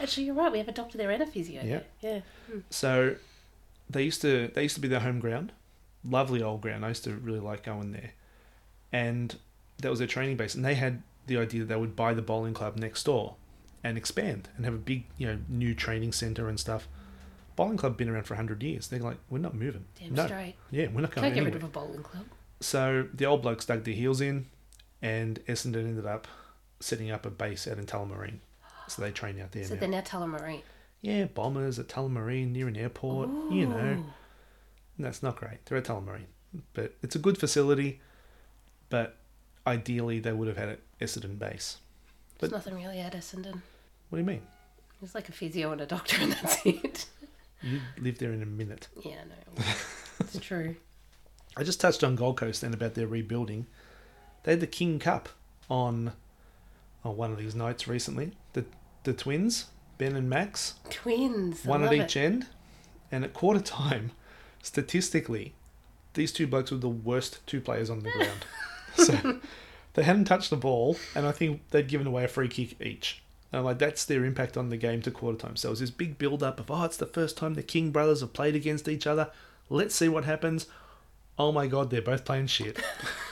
[0.00, 0.50] Actually, you're right.
[0.50, 1.62] We have a doctor there and a physio.
[1.64, 1.80] Yeah.
[2.00, 2.20] Yeah.
[2.70, 3.16] So
[3.88, 5.52] they used to they used to be their home ground.
[6.04, 6.84] Lovely old ground.
[6.84, 8.12] I used to really like going there.
[8.92, 9.36] And
[9.78, 10.54] that was their training base.
[10.54, 13.36] And they had the idea that they would buy the bowling club next door
[13.82, 16.88] and expand and have a big, you know, new training centre and stuff.
[17.56, 18.88] Bowling club been around for hundred years.
[18.88, 19.84] They're like, we're not moving.
[19.98, 20.26] Damn no.
[20.26, 20.56] straight.
[20.70, 21.52] Yeah, we're not going Can't get anywhere.
[21.52, 22.24] rid of a bowling club.
[22.60, 24.46] So the old blokes dug their heels in,
[25.02, 26.26] and Essendon ended up
[26.80, 28.38] setting up a base out in Tullamarine.
[28.88, 29.80] So they train out there So now.
[29.80, 30.62] they're now Tullamarine.
[31.00, 33.28] yeah, bombers at Tullamarine near an airport.
[33.50, 34.04] You know, Ooh.
[34.98, 35.64] that's not great.
[35.66, 36.26] They're at Tullamarine,
[36.74, 38.00] but it's a good facility.
[38.90, 39.16] But
[39.66, 41.78] ideally, they would have had an Essendon base.
[42.38, 43.62] There's But- nothing really at Essendon.
[44.10, 44.42] What do you mean?
[45.00, 47.06] There's like a physio and a doctor, and that's it.
[47.62, 48.88] You live there in a minute.
[49.04, 49.64] yeah, no.
[50.20, 50.76] It's true.
[51.56, 53.66] I just touched on Gold Coast then about their rebuilding.
[54.42, 55.28] They had the King Cup
[55.70, 56.12] on
[57.04, 58.32] on one of these nights recently.
[58.54, 58.64] The
[59.04, 59.66] the twins,
[59.98, 61.64] Ben and Max, Twins.
[61.64, 62.20] One at each it.
[62.20, 62.46] end.
[63.12, 64.10] And at quarter time,
[64.62, 65.54] statistically,
[66.14, 68.44] these two blokes were the worst two players on the ground.
[68.96, 69.40] so
[69.92, 73.22] they hadn't touched the ball, and I think they'd given away a free kick each.
[73.52, 75.54] And like, that's their impact on the game to quarter time.
[75.54, 77.92] So it was this big build up of, oh, it's the first time the King
[77.92, 79.30] brothers have played against each other.
[79.70, 80.66] Let's see what happens.
[81.38, 82.82] Oh my god, they're both playing shit.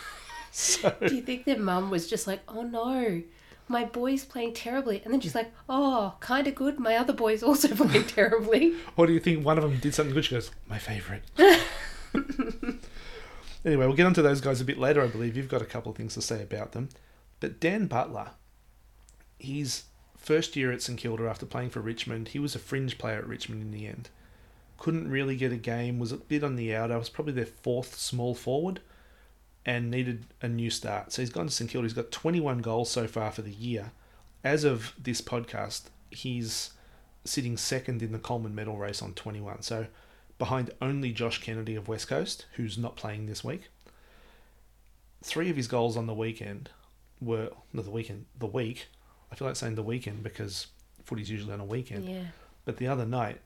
[0.52, 3.22] so Do you think their mum was just like, oh no,
[3.68, 5.00] my boy's playing terribly?
[5.04, 6.78] And then she's like, oh, kind of good.
[6.78, 8.74] My other boy's also playing terribly.
[8.96, 10.24] Or do you think one of them did something good?
[10.24, 11.22] She goes, my favourite.
[13.64, 15.36] anyway, we'll get onto those guys a bit later, I believe.
[15.36, 16.88] You've got a couple of things to say about them.
[17.40, 18.30] But Dan Butler,
[19.38, 19.84] he's
[20.16, 22.28] first year at St Kilda after playing for Richmond.
[22.28, 24.08] He was a fringe player at Richmond in the end.
[24.78, 26.90] Couldn't really get a game, was a bit on the out.
[26.90, 28.80] I was probably their fourth small forward,
[29.64, 31.12] and needed a new start.
[31.12, 31.86] So he's gone to St Kilda.
[31.86, 33.92] He's got 21 goals so far for the year.
[34.42, 36.72] As of this podcast, he's
[37.24, 39.62] sitting second in the Coleman medal race on 21.
[39.62, 39.86] So
[40.38, 43.68] behind only Josh Kennedy of West Coast, who's not playing this week.
[45.22, 46.70] Three of his goals on the weekend
[47.20, 48.88] were not the weekend, the week.
[49.30, 50.66] I feel like saying the weekend because
[51.04, 52.08] footy's usually on a weekend.
[52.08, 52.24] Yeah.
[52.64, 53.40] But the other night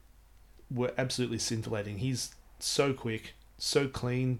[0.71, 1.99] were absolutely scintillating.
[1.99, 4.39] He's so quick, so clean,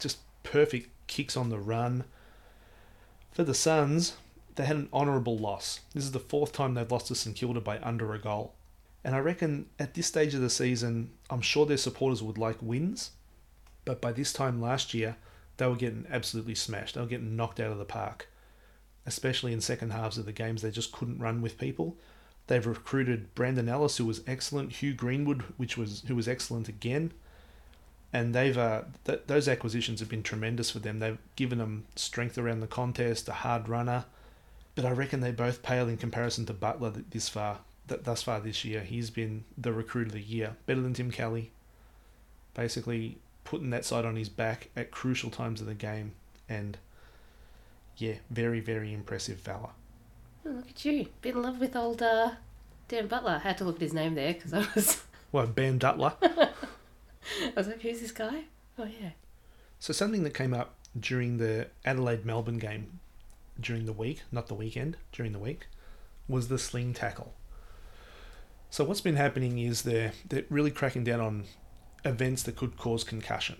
[0.00, 2.04] just perfect kicks on the run.
[3.32, 4.14] For the Suns,
[4.54, 5.80] they had an honourable loss.
[5.92, 8.54] This is the fourth time they've lost to St Kilda by under a goal.
[9.04, 12.56] And I reckon at this stage of the season, I'm sure their supporters would like
[12.62, 13.10] wins.
[13.84, 15.16] But by this time last year,
[15.56, 16.94] they were getting absolutely smashed.
[16.94, 18.28] They were getting knocked out of the park.
[19.06, 21.96] Especially in second halves of the games, they just couldn't run with people.
[22.46, 27.12] They've recruited Brandon Ellis, who was excellent, Hugh Greenwood, which was who was excellent again,
[28.12, 30.98] and they've uh, th- those acquisitions have been tremendous for them.
[30.98, 34.04] They've given them strength around the contest, a hard runner,
[34.74, 37.58] but I reckon they both pale in comparison to Butler this far.
[37.88, 41.10] Th- thus far this year, he's been the recruit of the year, better than Tim
[41.10, 41.50] Kelly.
[42.54, 46.12] Basically, putting that side on his back at crucial times of the game,
[46.48, 46.78] and
[47.96, 49.70] yeah, very very impressive fella.
[50.44, 51.06] Oh, look at you.
[51.20, 52.32] Been in love with old uh,
[52.88, 53.32] Dan Butler.
[53.32, 56.14] I had to look at his name there because I was, Well, Ben Dutler.
[57.42, 58.44] I was like, who's this guy?
[58.78, 59.10] Oh, yeah.
[59.78, 63.00] So something that came up during the Adelaide Melbourne game,
[63.58, 65.66] during the week, not the weekend, during the week,
[66.28, 67.34] was the sling tackle.
[68.70, 71.44] So what's been happening is they're they're really cracking down on
[72.04, 73.56] events that could cause concussion.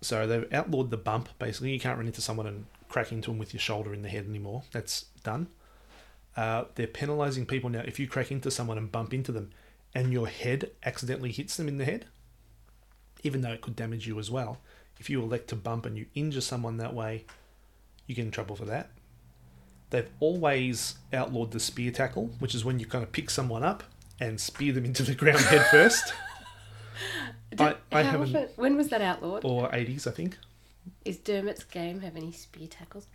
[0.00, 1.28] So they've outlawed the bump.
[1.40, 4.08] Basically, you can't run into someone and crack into them with your shoulder in the
[4.08, 4.62] head anymore.
[4.72, 5.48] That's done.
[6.36, 9.50] Uh, they're penalising people now if you crack into someone and bump into them,
[9.92, 12.06] and your head accidentally hits them in the head,
[13.22, 14.58] even though it could damage you as well.
[14.98, 17.24] If you elect to bump and you injure someone that way,
[18.06, 18.90] you get in trouble for that.
[19.90, 23.84] They've always outlawed the spear tackle, which is when you kind of pick someone up
[24.20, 26.12] and spear them into the ground head first.
[27.58, 29.44] I, I haven't, often- when was that outlawed?
[29.44, 30.36] or 80s, I think.
[31.04, 33.06] Is Dermot's game have any spear tackles?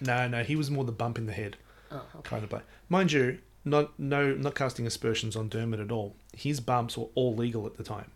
[0.00, 1.56] No, no, he was more the bump in the head
[1.90, 2.28] oh, okay.
[2.28, 2.60] kind of play.
[2.88, 6.16] Mind you, not no, not casting aspersions on Dermot at all.
[6.36, 8.10] His bumps were all legal at the time,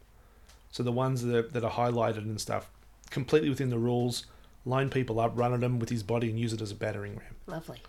[0.76, 2.68] so the ones that are, that are highlighted and stuff,
[3.08, 4.26] completely within the rules.
[4.66, 7.16] Line people up, run at them with his body, and use it as a battering
[7.16, 7.34] ram.
[7.46, 7.80] Lovely.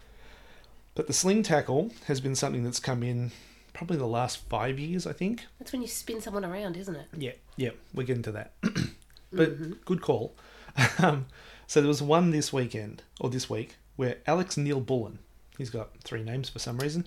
[0.95, 3.31] But the sling tackle has been something that's come in
[3.73, 5.47] probably the last five years, I think.
[5.59, 7.07] That's when you spin someone around, isn't it?
[7.17, 8.53] Yeah, yeah, we're getting to that.
[9.33, 10.33] but good call.
[10.99, 11.25] um,
[11.67, 15.19] so there was one this weekend or this week where Alex Neal-Bullen,
[15.57, 17.05] he's got three names for some reason,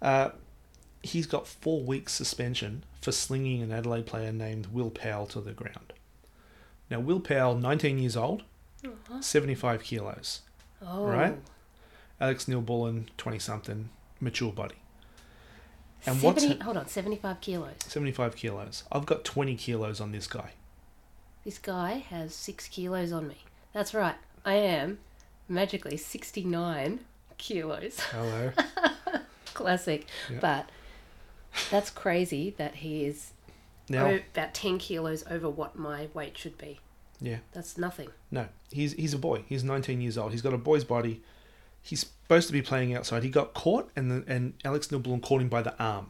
[0.00, 0.30] uh,
[1.08, 5.52] he's got four weeks suspension for slinging an Adelaide player named Will Powell to the
[5.52, 5.92] ground.
[6.90, 8.42] Now Will Powell, 19 years old,
[8.84, 9.20] uh-huh.
[9.20, 10.40] 75 kilos.
[10.80, 11.06] Oh.
[11.06, 11.36] Right.
[12.20, 13.90] Alex Neal-Bullen, 20 something,
[14.20, 14.76] mature body.
[16.06, 17.74] And what's hold on, 75 kilos.
[17.86, 18.84] 75 kilos.
[18.90, 20.52] I've got 20 kilos on this guy.
[21.44, 23.38] This guy has six kilos on me.
[23.72, 24.14] That's right.
[24.44, 24.98] I am
[25.48, 27.00] magically 69
[27.36, 28.00] kilos.
[28.00, 28.52] Hello.
[29.54, 30.06] Classic.
[30.30, 30.38] Yeah.
[30.40, 30.70] But
[31.70, 33.32] that's crazy that he is
[33.88, 36.80] Now, o- about 10 kilos over what my weight should be.
[37.20, 38.08] yeah, That's nothing.
[38.30, 39.44] no, he's he's a boy.
[39.48, 40.32] He's 19 years old.
[40.32, 41.22] He's got a boy's body.
[41.82, 43.22] He's supposed to be playing outside.
[43.22, 46.08] He got caught, and the, and Alex Neal-Bullen caught him by the arm.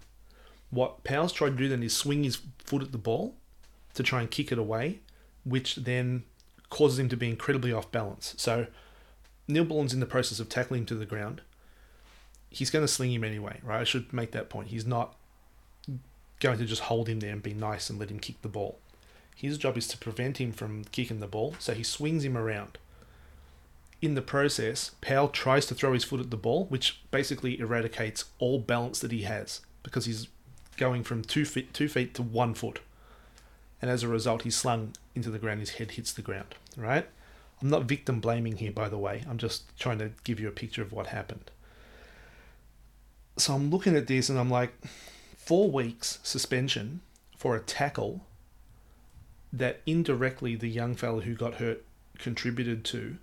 [0.70, 3.34] What Powell's tried to do then is swing his foot at the ball
[3.94, 4.98] to try and kick it away,
[5.44, 6.24] which then
[6.70, 8.34] causes him to be incredibly off balance.
[8.38, 8.66] So
[9.46, 11.42] Neal-Bullen's in the process of tackling him to the ground.
[12.50, 13.80] He's going to sling him anyway, right?
[13.80, 14.68] I should make that point.
[14.68, 15.14] He's not
[16.40, 18.78] going to just hold him there and be nice and let him kick the ball.
[19.34, 22.78] His job is to prevent him from kicking the ball, so he swings him around.
[24.00, 28.26] In the process, Powell tries to throw his foot at the ball, which basically eradicates
[28.38, 30.28] all balance that he has because he's
[30.76, 32.80] going from two feet two feet to one foot.
[33.80, 36.54] And as a result, he's slung into the ground, his head hits the ground.
[36.76, 37.06] Right?
[37.60, 39.24] I'm not victim blaming here, by the way.
[39.28, 41.50] I'm just trying to give you a picture of what happened.
[43.36, 44.72] So I'm looking at this and I'm like,
[45.48, 47.00] four weeks suspension
[47.34, 48.20] for a tackle
[49.50, 51.82] that indirectly the young fellow who got hurt
[52.18, 53.16] contributed to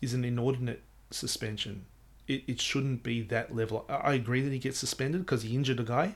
[0.00, 1.84] is an inordinate suspension.
[2.26, 3.84] It, it shouldn't be that level.
[3.86, 6.14] I I agree that he gets suspended because he injured a guy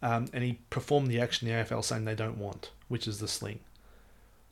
[0.00, 3.28] um, and he performed the action the AFL saying they don't want, which is the
[3.28, 3.60] sling.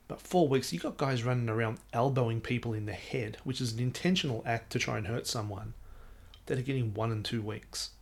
[0.07, 3.73] But four weeks, you got guys running around elbowing people in the head, which is
[3.73, 5.73] an intentional act to try and hurt someone,
[6.45, 7.93] that are getting one and two weeks.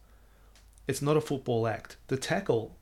[0.88, 1.96] It's not a football act.
[2.08, 2.76] The tackle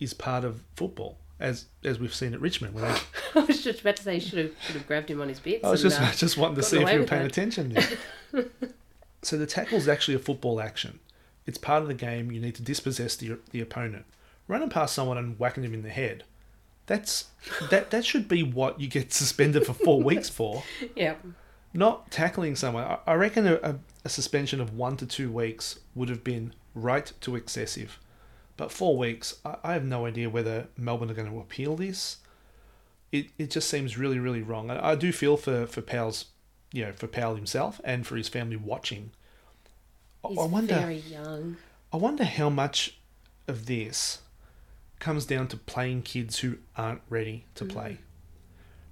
[0.00, 2.74] is part of football, as as we've seen at Richmond.
[2.74, 2.98] When they,
[3.40, 5.64] I was just about to say, should have, should have grabbed him on his bits.
[5.64, 7.30] I was and, just uh, just wanting to see if you were paying that.
[7.32, 7.74] attention
[8.32, 8.44] there.
[9.22, 11.00] so the tackle is actually a football action.
[11.46, 12.30] It's part of the game.
[12.32, 14.04] You need to dispossess the the opponent.
[14.46, 16.24] Running past someone and whacking him in the head.
[16.86, 17.26] That's
[17.70, 20.62] that that should be what you get suspended for four weeks for.
[20.94, 21.14] yeah.
[21.76, 22.84] Not tackling someone.
[22.84, 26.54] I- I reckon a, a, a suspension of one to two weeks would have been
[26.74, 27.98] right to excessive.
[28.56, 32.18] But four weeks, I, I have no idea whether Melbourne are going to appeal this.
[33.12, 34.70] It, it just seems really, really wrong.
[34.70, 36.26] I, I do feel for, for Powell's,
[36.72, 39.10] you know, for Powell himself and for his family watching.
[40.24, 41.56] I, He's I wonder very young.
[41.92, 42.98] I wonder how much
[43.46, 44.20] of this
[44.98, 47.68] comes down to playing kids who aren't ready to mm.
[47.68, 47.98] play.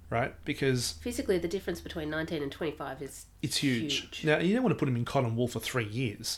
[0.09, 0.35] Right?
[0.45, 4.01] Because Physically, the difference between 19 and 25 is it's huge.
[4.01, 4.25] Huge.
[4.25, 6.37] Now you don't want to put him in cotton wool for three years,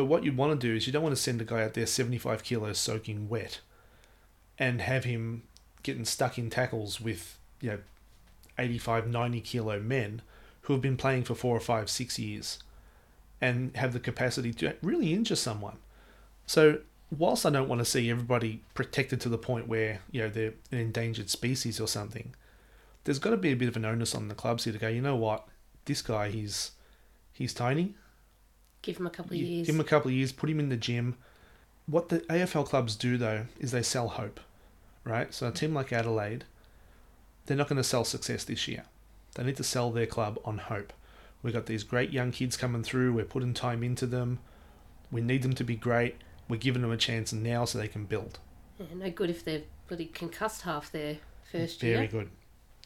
[0.00, 1.74] but what you want to do is you don't want to send a guy out
[1.74, 3.60] there seventy-five kilos soaking wet,
[4.58, 5.42] and have him
[5.82, 7.78] getting stuck in tackles with you know
[8.58, 10.22] 85, 90 kilo men
[10.62, 12.62] who have been playing for four or five, six years,
[13.42, 15.76] and have the capacity to really injure someone.
[16.46, 16.78] So
[17.10, 20.54] whilst I don't want to see everybody protected to the point where you know they're
[20.72, 22.34] an endangered species or something,
[23.04, 24.88] there's got to be a bit of an onus on the clubs here to go.
[24.88, 25.46] You know what?
[25.84, 26.70] This guy, he's
[27.34, 27.96] he's tiny.
[28.82, 29.66] Give him a couple of years.
[29.66, 30.32] Give him a couple of years.
[30.32, 31.16] Put him in the gym.
[31.86, 34.40] What the AFL clubs do though is they sell hope,
[35.04, 35.32] right?
[35.34, 36.44] So a team like Adelaide,
[37.46, 38.84] they're not going to sell success this year.
[39.34, 40.92] They need to sell their club on hope.
[41.42, 43.12] We've got these great young kids coming through.
[43.12, 44.40] We're putting time into them.
[45.10, 46.16] We need them to be great.
[46.48, 48.38] We're giving them a chance now so they can build.
[48.78, 51.16] Yeah, no good if they're bloody concussed half their
[51.50, 51.98] first Very year.
[51.98, 52.30] Very good.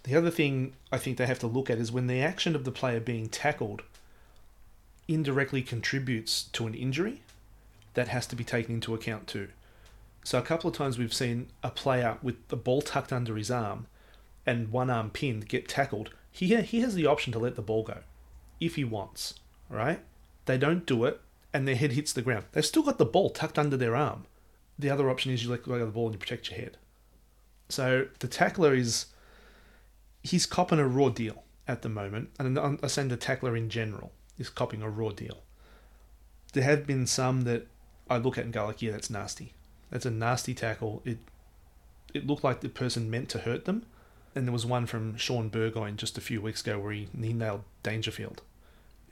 [0.04, 2.64] The other thing I think they have to look at is when the action of
[2.64, 3.82] the player being tackled
[5.08, 7.22] indirectly contributes to an injury,
[7.94, 9.48] that has to be taken into account too.
[10.24, 13.50] So a couple of times we've seen a player with the ball tucked under his
[13.50, 13.86] arm
[14.46, 16.10] and one arm pinned get tackled.
[16.30, 17.98] He he has the option to let the ball go
[18.60, 19.34] if he wants,
[19.68, 20.00] right?
[20.46, 21.20] They don't do it
[21.52, 22.46] and their head hits the ground.
[22.52, 24.26] They've still got the ball tucked under their arm.
[24.78, 26.78] The other option is you let go of the ball and you protect your head.
[27.68, 29.06] So the tackler is
[30.22, 34.12] he's copping a raw deal at the moment, and I'm saying the tackler in general
[34.38, 35.42] is copying a raw deal.
[36.52, 37.66] There have been some that
[38.08, 39.52] I look at and go like, yeah, that's nasty.
[39.90, 41.02] That's a nasty tackle.
[41.04, 41.18] It
[42.12, 43.86] it looked like the person meant to hurt them,
[44.34, 47.32] and there was one from Shaun Burgoyne just a few weeks ago where he, he
[47.32, 48.42] nailed Dangerfield,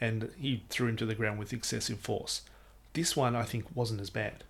[0.00, 2.42] and he threw him to the ground with excessive force.
[2.92, 4.44] This one I think wasn't as bad.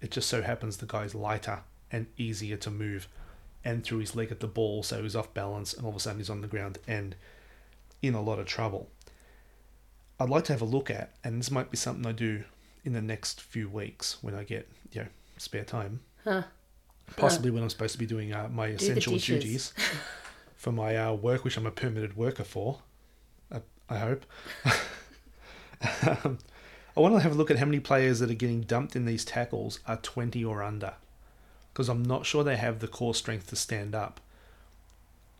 [0.00, 1.60] It just so happens the guy's lighter
[1.92, 3.06] and easier to move,
[3.64, 5.96] and threw his leg at the ball, so he was off balance, and all of
[5.96, 7.14] a sudden he's on the ground and
[8.00, 8.88] in a lot of trouble.
[10.20, 12.44] I'd like to have a look at, and this might be something I do
[12.84, 16.42] in the next few weeks when I get you know spare time, Huh.
[17.16, 19.72] possibly when I'm supposed to be doing uh, my the essential duties
[20.56, 22.78] for my uh, work, which I'm a permitted worker for.
[23.52, 24.24] I, I hope.
[26.24, 26.38] um,
[26.96, 29.06] I want to have a look at how many players that are getting dumped in
[29.06, 30.94] these tackles are 20 or under,
[31.72, 34.20] because I'm not sure they have the core strength to stand up.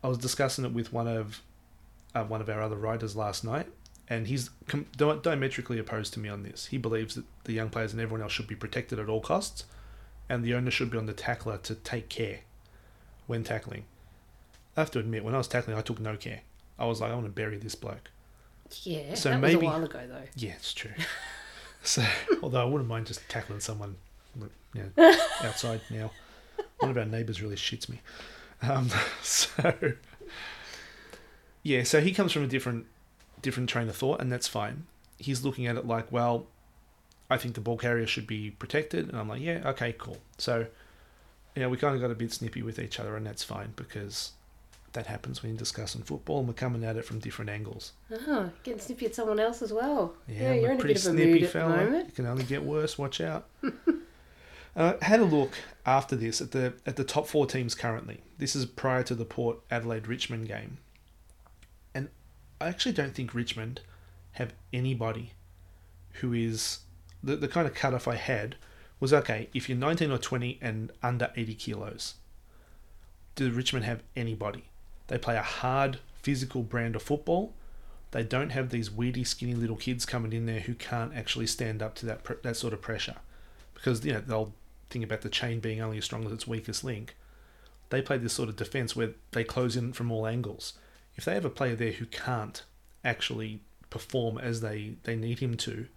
[0.03, 1.41] I was discussing it with one of
[2.15, 3.67] uh, one of our other writers last night,
[4.09, 6.67] and he's com- di- diametrically opposed to me on this.
[6.67, 9.65] He believes that the young players and everyone else should be protected at all costs,
[10.29, 12.39] and the owner should be on the tackler to take care
[13.27, 13.85] when tackling.
[14.75, 16.41] I have to admit, when I was tackling, I took no care.
[16.79, 18.09] I was like, I want to bury this bloke.
[18.81, 20.27] Yeah, So that maybe- was a while ago though.
[20.35, 20.91] Yeah, it's true.
[21.83, 22.03] so,
[22.41, 23.95] although I wouldn't mind just tackling someone,
[24.73, 26.11] you know, outside now.
[26.79, 28.01] One of our neighbours really shits me.
[28.63, 28.89] Um,
[29.21, 29.73] so,
[31.61, 32.85] yeah, so he comes from a different,
[33.43, 34.87] different train of thought, and that's fine.
[35.17, 36.47] He's looking at it like, well,
[37.29, 40.17] I think the ball carrier should be protected, and I'm like, yeah, okay, cool.
[40.39, 40.65] So,
[41.55, 44.31] yeah, we kind of got a bit snippy with each other, and that's fine because
[44.93, 47.93] that happens when you're discussing football, and we're coming at it from different angles.
[48.11, 50.15] Oh, getting snippy at someone else as well.
[50.27, 51.77] Yeah, I'm you're a in a pretty bit of a snippy at fella.
[51.77, 52.09] the moment.
[52.09, 52.97] It can only get worse.
[52.97, 53.47] Watch out.
[54.75, 55.51] uh, had a look
[55.85, 58.21] after this at the at the top four teams currently.
[58.37, 60.77] This is prior to the Port Adelaide Richmond game,
[62.63, 63.81] I actually don't think Richmond
[64.33, 65.31] have anybody
[66.21, 66.79] who is
[67.23, 68.55] the the kind of cutoff I had
[68.99, 69.49] was okay.
[69.53, 72.15] If you're 19 or 20 and under 80 kilos,
[73.35, 74.65] do Richmond have anybody?
[75.07, 77.53] They play a hard physical brand of football
[78.13, 81.81] they don't have these weedy, skinny little kids coming in there who can't actually stand
[81.81, 83.15] up to that that sort of pressure,
[83.73, 84.53] because you know they'll
[84.91, 87.15] think about the chain being only as strong as its weakest link.
[87.89, 90.73] They play this sort of defense where they close in from all angles.
[91.15, 92.63] If they have a player there who can't
[93.03, 95.87] actually perform as they, they need him to,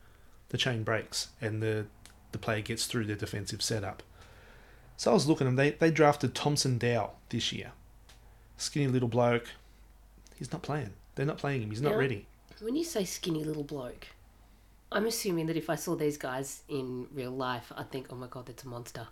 [0.50, 1.86] the chain breaks and the
[2.32, 4.02] the player gets through their defensive setup.
[4.98, 5.56] So I was looking at them.
[5.56, 7.72] They they drafted Thomson Dow this year,
[8.56, 9.48] skinny little bloke.
[10.36, 10.90] He's not playing.
[11.14, 11.70] They're not playing him.
[11.70, 11.96] He's not Yeah.
[11.98, 12.26] ready.
[12.60, 14.08] When you say skinny little bloke,
[14.92, 18.26] I'm assuming that if I saw these guys in real life, I'd think, oh my
[18.26, 19.08] god, that's a monster.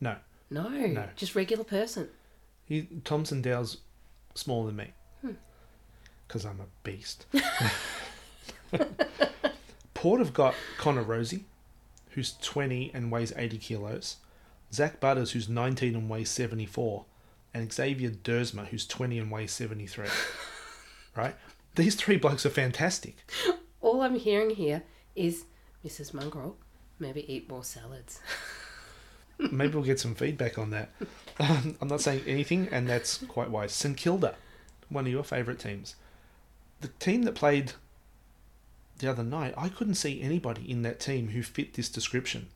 [0.00, 0.16] No.
[0.50, 1.08] No, No.
[1.16, 2.08] just regular person.
[2.64, 3.78] He Thomson Dow's
[4.34, 4.92] smaller than me.
[6.32, 7.26] Because I'm a beast.
[9.92, 11.42] Port have got Connor Rozee,
[12.12, 14.16] who's 20 and weighs 80 kilos.
[14.72, 17.04] Zak Butters, who's 19 and weighs 74.
[17.52, 20.06] And Xavier Duursma, who's 20 and weighs 73.
[21.16, 21.34] right?
[21.74, 23.16] These three blokes are fantastic.
[23.82, 25.44] All I'm hearing here is
[25.86, 26.14] Mrs.
[26.14, 26.56] Mongrel,
[26.98, 28.20] maybe eat more salads.
[29.50, 30.90] Maybe we'll get some feedback on that.
[31.40, 33.72] Um, I'm not saying anything, and that's quite wise.
[33.72, 34.36] St Kilda,
[34.88, 35.96] one of your favourite teams.
[36.82, 37.72] The team that played
[38.98, 42.48] the other night, I couldn't see anybody in that team who fit this description.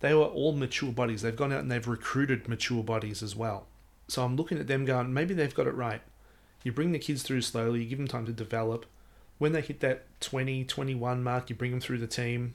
[0.00, 1.22] They were all mature bodies.
[1.22, 3.68] They've gone out and they've recruited mature bodies as well.
[4.08, 6.02] So I'm looking at them going, maybe they've got it right.
[6.64, 8.84] You bring the kids through slowly, you give them time to develop.
[9.38, 12.54] When they hit that 20, 21 mark, you bring them through the team.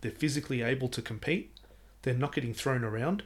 [0.00, 1.52] They're physically able to compete.
[2.02, 3.22] They're not getting thrown around.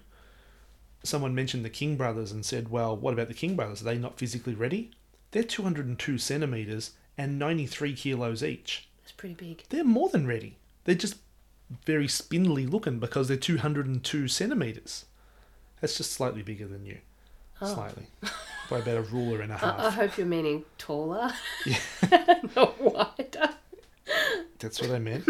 [1.03, 3.81] Someone mentioned the King brothers and said, well, what about the King brothers?
[3.81, 4.91] Are they not physically ready?
[5.31, 8.89] They're 202 centimetres and 93 kilos each.
[9.03, 9.65] That's pretty big.
[9.69, 10.57] They're more than ready.
[10.85, 11.17] They're just
[11.87, 15.05] very spindly looking because they're 202 centimetres.
[15.81, 16.99] That's just slightly bigger than you.
[17.61, 17.75] Oh.
[17.75, 18.07] Slightly.
[18.71, 19.79] By about a ruler and a half.
[19.79, 21.31] I hope you're meaning taller,
[21.67, 21.79] Yeah.
[22.57, 23.51] not wider.
[24.59, 25.25] that's what I meant.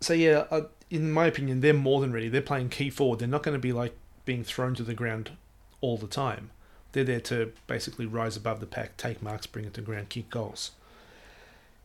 [0.00, 2.28] so yeah, uh, in my opinion, they're more than ready.
[2.28, 3.18] They're playing key forward.
[3.18, 3.94] They're not going to be like
[4.24, 5.30] being thrown to the ground
[5.80, 6.50] all the time.
[6.92, 10.30] They're there to basically rise above the pack, take marks, bring it to ground, kick
[10.30, 10.72] goals.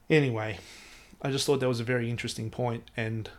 [0.09, 0.59] Anyway,
[1.21, 3.29] I just thought that was a very interesting point, and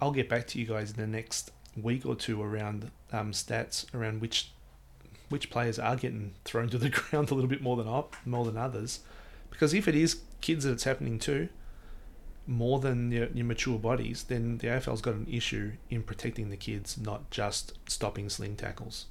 [0.00, 1.50] I'll get back to you guys in the next
[1.80, 4.50] week or two around um, stats around which
[5.28, 8.44] which players are getting thrown to the ground a little bit more than op- more
[8.44, 9.00] than others,
[9.50, 11.48] because if it is kids that it's happening to,
[12.46, 16.56] more than your, your mature bodies, then the AFL's got an issue in protecting the
[16.56, 19.06] kids, not just stopping sling tackles.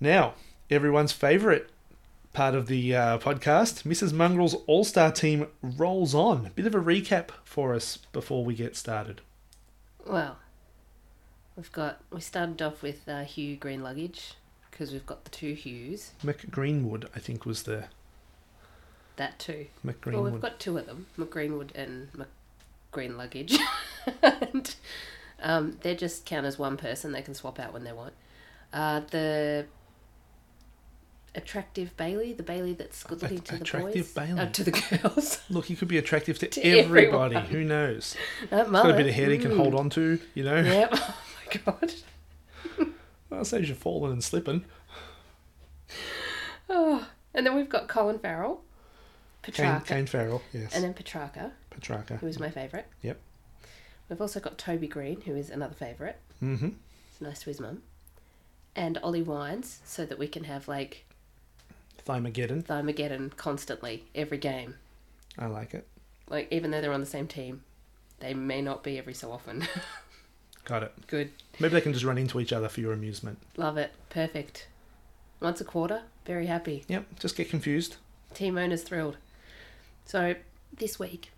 [0.00, 0.34] Now,
[0.70, 1.66] everyone's favourite
[2.32, 4.14] part of the uh, podcast, Mrs.
[4.14, 6.46] Mongrel's All Star team rolls on.
[6.46, 9.20] A bit of a recap for us before we get started.
[10.06, 10.38] Well,
[11.54, 14.34] we've got we started off with uh, Hugh Green Luggage
[14.70, 16.12] because we've got the two Hughes.
[16.24, 17.84] McGreenwood, I think, was the
[19.16, 19.66] That too.
[19.84, 20.12] McGreenwood.
[20.14, 22.08] Well, we've got two of them, McGreenwood and
[22.94, 23.58] McGreen Luggage,
[24.22, 24.74] and
[25.42, 27.12] um, they just count as one person.
[27.12, 28.14] They can swap out when they want.
[28.72, 29.66] Uh, the
[31.34, 34.40] attractive Bailey, the Bailey that's good looking to the boys, Bailey.
[34.40, 35.40] Uh, to the girls.
[35.50, 37.36] Look, he could be attractive to, To everybody.
[37.36, 37.44] everyone.
[37.44, 38.16] Who knows?
[38.50, 39.56] That He's got a bit of hair he can mm.
[39.56, 40.60] hold on to, you know?
[40.60, 40.94] Yep.
[41.52, 41.94] Oh my god.
[43.28, 44.64] Well, saves you're falling and slipping.
[46.72, 47.04] Oh.
[47.34, 48.62] And then we've got Colin Farrell,
[49.42, 50.74] Kane, Petracca, Kane Farrell, yes.
[50.74, 52.18] and then Petracca, Petracca.
[52.18, 52.86] who is my favourite.
[53.02, 53.20] Yep.
[54.08, 56.16] We've also got Toby Green, who is another favourite.
[56.42, 56.70] Mm-hmm.
[57.10, 57.82] It's nice to his mum.
[58.74, 61.04] And Ollie Wines, so that we can have like
[62.04, 62.64] Thymageddon.
[62.64, 64.76] Thymageddon constantly, every game.
[65.38, 65.86] I like it.
[66.28, 67.62] Like, even though they're on the same team,
[68.20, 69.66] they may not be every so often.
[70.64, 70.92] Got it.
[71.06, 71.30] Good.
[71.58, 73.38] Maybe they can just run into each other for your amusement.
[73.56, 73.92] Love it.
[74.10, 74.68] Perfect.
[75.40, 76.84] Once a quarter, very happy.
[76.86, 77.96] Yep, just get confused.
[78.34, 79.16] Team owners thrilled.
[80.04, 80.34] So,
[80.76, 81.32] this week,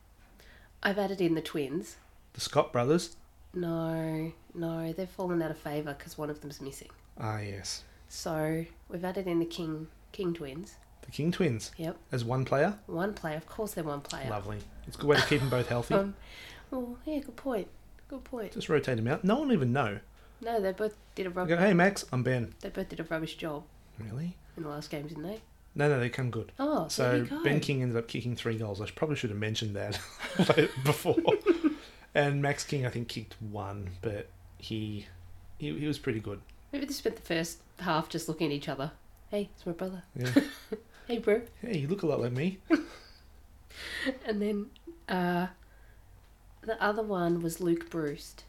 [0.83, 1.97] I've added in the twins.
[2.33, 3.17] The Scott brothers.
[3.55, 6.89] No, no, they've fallen out of favour because one of them's missing.
[7.19, 7.85] Ah, yes.
[8.09, 10.77] So, we've added in the King King twins.
[11.03, 11.73] The King twins.
[11.79, 11.97] Yep.
[12.13, 12.79] As one player.
[12.87, 13.37] One player.
[13.37, 14.29] Of course, they're one player.
[14.31, 14.59] Lovely.
[14.87, 15.95] It's a good way to keep them both healthy.
[15.95, 16.15] Um,
[16.73, 17.69] oh, yeah, good point.
[18.09, 18.53] Good point.
[18.53, 19.25] just rotate them out.
[19.25, 19.99] No one will even know.
[20.43, 22.55] No, they both did a I rub- go, hey, Max, I'm Ben.
[22.61, 23.65] They both did a rubbish job
[23.99, 24.37] Really?
[24.57, 25.41] in the last game, didn't they?
[25.75, 26.53] No, no, they come good.
[26.59, 27.43] Oh, there So you go.
[27.43, 28.81] Ben King ended up kicking three goals.
[28.81, 29.99] I probably should have mentioned that
[30.85, 31.17] before.
[32.15, 35.07] and Max King, I think, kicked one, but he
[35.59, 36.41] he, he was pretty good.
[36.73, 38.93] Maybe they spent the first half just looking at each other.
[39.33, 40.05] Hey, it's my brother.
[40.15, 40.31] Yeah.
[41.09, 41.43] Hey, bro.
[41.61, 42.59] hey, you look a lot like me.
[44.25, 44.67] And then
[45.09, 45.49] uh,
[46.63, 48.45] the other one was Luke Breust,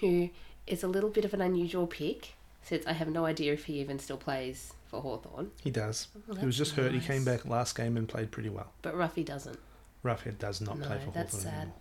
[0.00, 0.30] who
[0.68, 3.80] is a little bit of an unusual pick, since I have no idea if he
[3.80, 5.50] even still plays for Hawthorn.
[5.62, 6.06] He does.
[6.28, 6.92] Well, he was just hurt.
[6.92, 8.70] He came back last game and played pretty well.
[8.82, 9.58] But Roughy doesn't.
[10.04, 11.72] Roughead does not No, play for that's Hawthorn sad.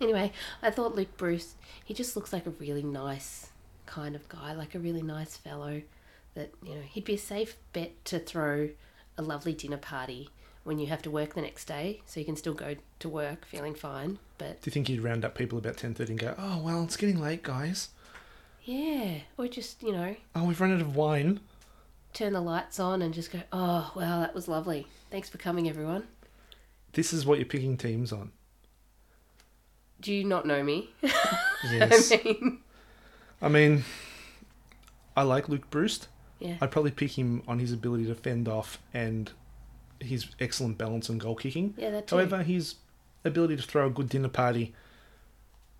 [0.00, 0.18] anymore.
[0.20, 3.48] Anyway, I thought Luke Breust, he just looks like a really nice
[3.86, 5.82] kind of guy, like a really nice fellow
[6.34, 8.70] that, you know, he'd be a safe bet to throw
[9.18, 10.30] a lovely dinner party
[10.64, 13.44] when you have to work the next day so you can still go to work
[13.46, 14.18] feeling fine.
[14.38, 16.82] But Do you think he'd round up people about ten thirty and go, "Oh well,
[16.84, 17.88] it's getting late, guys.
[18.64, 21.40] yeah, or just, you know, Oh, we've run out of wine."
[22.12, 24.84] turn the lights on and just go, oh, wow, that was lovely.
[25.12, 26.08] Thanks for coming, everyone.
[26.94, 28.32] This is what you're picking teams on.
[30.00, 30.90] Do you not know me?
[31.72, 32.10] Yes.
[32.10, 32.58] I mean,
[33.42, 33.84] I mean,
[35.16, 36.08] I like Luke Breust.
[36.40, 36.56] Yeah.
[36.60, 39.30] I'd probably pick him on his ability to fend off and
[40.00, 41.74] his excellent balance and goal kicking.
[41.76, 42.16] Yeah, that too.
[42.16, 42.76] However, his
[43.24, 44.72] ability to throw a good dinner party,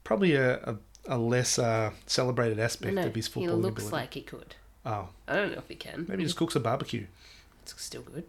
[0.04, 0.76] probably a, a,
[1.08, 3.56] a less uh, celebrated aspect no, of his football.
[3.56, 3.92] he looks ability.
[3.96, 4.54] like he could.
[4.86, 6.06] oh, I don't know if he can.
[6.08, 7.06] maybe he just cooks a barbecue.
[7.62, 8.24] It's still good.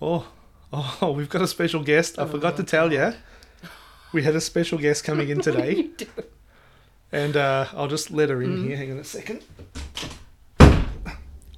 [0.00, 0.26] Oh,
[0.72, 2.18] oh, we've got a special guest.
[2.18, 3.14] I Oh, forgot to tell you.
[4.12, 5.88] We had a special guest coming in today,
[7.10, 8.66] and uh, I'll just let her in Mm.
[8.66, 8.76] here.
[8.76, 9.42] Hang on a second.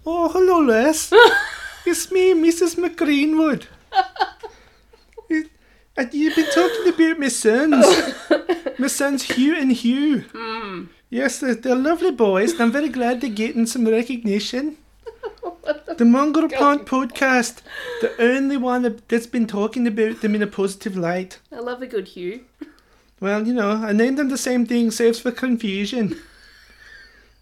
[0.07, 1.13] Oh, hello, Les.
[1.87, 2.77] it's me, Mrs.
[2.77, 3.67] McGreenwood.
[5.29, 5.49] You-
[5.99, 7.87] uh, You've been talking about my sons.
[8.79, 10.25] my sons Hugh and Hugh.
[10.33, 10.89] Mm.
[11.11, 14.77] Yes, they're, they're lovely boys, and I'm very glad they're getting some recognition.
[15.97, 17.63] The Mongrel Punt podcast,
[18.03, 21.39] the only one that- that's been talking about them in a positive light.
[21.51, 22.45] I love a good Hugh.
[23.19, 26.21] Well, you know, I named them the same thing, saves for confusion.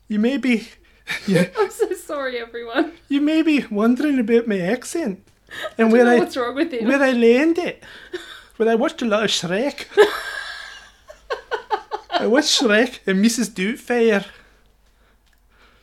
[0.06, 0.68] You may be,
[1.26, 2.92] yeah, I'm so sorry, everyone.
[3.08, 5.22] you may be wondering about my accent
[5.78, 6.88] and where I what's wrong with him.
[6.88, 7.82] where I learned it.
[8.58, 9.86] Well, I watched a lot of Shrek.
[12.10, 13.50] I watched Shrek and Mrs.
[13.50, 14.26] Doubtfire.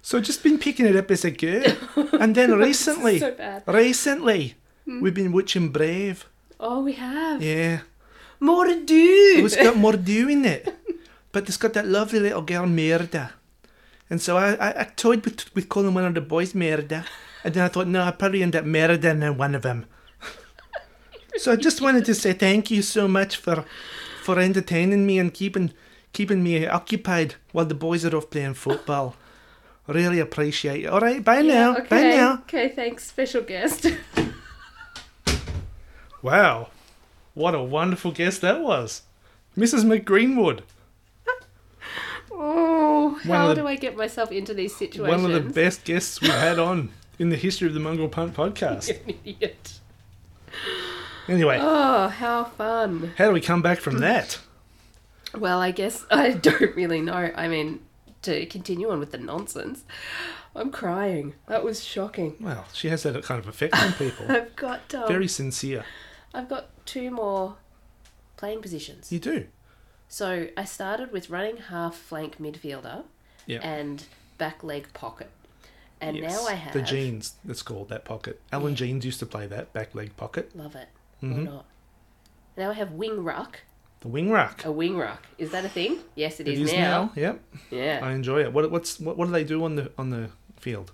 [0.02, 1.62] So I've just been picking it up as I go.
[2.20, 3.64] And then recently, so bad.
[3.68, 4.56] recently,
[4.86, 5.02] hmm.
[5.02, 6.26] we've been watching Brave.
[6.60, 7.42] Oh, we have.
[7.42, 7.82] Yeah.
[8.40, 9.36] More do.
[9.38, 10.74] Oh, it's got more do in it.
[11.32, 13.34] But it's got that lovely little girl, Merida.
[14.12, 17.06] And so I, I, I toyed with, with calling one of the boys Merida.
[17.44, 19.86] And then I thought, no, I'd probably end up Merida one of them.
[21.38, 23.66] so I just wanted to say thank you so much for
[24.22, 25.74] for entertaining me and keeping
[26.14, 29.16] keeping me occupied while the boys are off playing football.
[29.88, 30.88] Really appreciate it.
[30.88, 31.78] All right, bye now.
[31.78, 31.88] okay.
[31.88, 32.34] Bye now.
[32.44, 33.88] Okay, thanks, special guest.
[36.22, 36.68] Wow.
[37.34, 39.04] What a wonderful guest that was.
[39.58, 39.86] Mrs.
[39.86, 40.62] McGreenwood.
[43.24, 45.22] How the- do I get myself into these situations?
[45.24, 48.34] One of the best guests we've had on in the history of the Mongrel Punt
[48.34, 48.90] podcast.
[49.08, 49.80] An idiot.
[51.28, 53.14] Anyway, Oh, how fun.
[53.18, 54.40] how do we come back from that?
[55.38, 57.32] Well, I guess I don't really know.
[57.36, 57.80] I mean,
[58.24, 59.84] to continue on with the nonsense,
[60.56, 61.36] I'm crying.
[61.48, 62.36] That was shocking.
[62.40, 64.26] Well, she has that kind of effect on people.
[64.30, 65.86] I've got um, Very sincere.
[66.34, 67.56] I've got two more
[68.38, 69.12] playing positions.
[69.12, 69.46] You do.
[70.12, 73.06] So I started with running half flank midfielder
[73.46, 73.60] Yeah.
[73.62, 74.04] and
[74.38, 75.30] back leg pocket.
[76.02, 76.34] And Yes.
[76.34, 77.36] now I have the jeans.
[77.46, 78.42] That's called that pocket.
[78.52, 80.54] Allan Jeans used to play that back leg pocket.
[80.54, 80.90] Love it.
[81.24, 81.38] Mhm.
[81.38, 81.66] Or not.
[82.58, 83.62] Now I have wing ruck.
[84.02, 84.66] The wing rack.
[84.66, 85.26] A wing ruck.
[85.38, 86.00] Is that a thing?
[86.16, 86.80] Yes, it is, is now.
[86.80, 87.12] now.
[87.16, 87.44] Yep.
[87.70, 88.00] Yeah.
[88.04, 88.52] I enjoy it.
[88.52, 90.92] What what's what, what do they do on the on the field?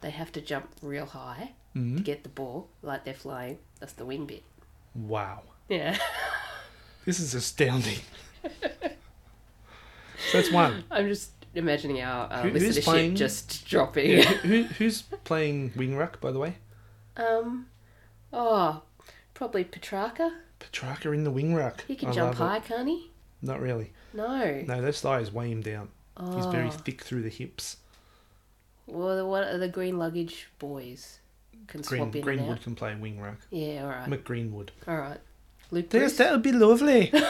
[0.00, 3.58] They have to jump real high hmm to get the ball like they're flying.
[3.80, 4.44] That's the wing bit.
[4.94, 5.42] Wow.
[5.68, 5.98] Yeah.
[7.04, 7.98] This is astounding.
[10.30, 10.84] So that's one.
[10.90, 13.16] I'm just imagining our uh, Who- who's listenership playing?
[13.16, 14.10] just dropping.
[14.10, 16.56] Yeah, who, who's playing wing rack, by the way?
[17.16, 17.66] um,
[18.32, 18.82] oh,
[19.34, 20.32] probably Petracca.
[20.60, 21.84] Petracca in the wing rack.
[21.86, 22.52] He can I jump love it.
[22.52, 23.10] high, can't he?
[23.42, 23.92] Not really.
[24.12, 24.62] No.
[24.66, 25.88] No, those thighs weigh him down.
[26.34, 26.70] He's very Oh.
[26.70, 27.78] thick through the hips.
[28.86, 31.18] Well, the, what are the green luggage boys?
[31.66, 32.62] Can Green, swap in and Greenwood out.
[32.62, 33.38] can play wing rack.
[33.50, 34.08] Yeah, all right.
[34.08, 34.68] McGreenwood.
[34.86, 35.18] all right.
[35.70, 37.12] Luke Yes, that would be lovely.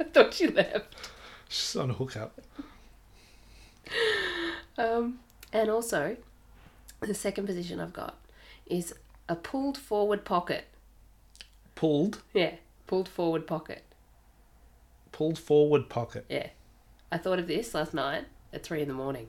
[0.00, 0.94] I thought she left.
[1.48, 2.40] She's on a hookup.
[4.78, 5.18] Um,
[5.52, 6.16] and also,
[7.00, 8.16] the second position I've got
[8.66, 8.94] is
[9.28, 10.64] a pulled forward pocket.
[11.74, 12.54] Pulled, Yeah,
[12.86, 13.84] pulled forward pocket.
[15.12, 16.24] pulled forward pocket.
[16.28, 16.48] Yeah.
[17.12, 19.28] I thought of this last night at three in the morning.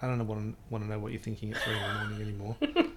[0.00, 1.94] I don't know want to, want to know what you're thinking at three in the
[1.94, 2.56] morning anymore.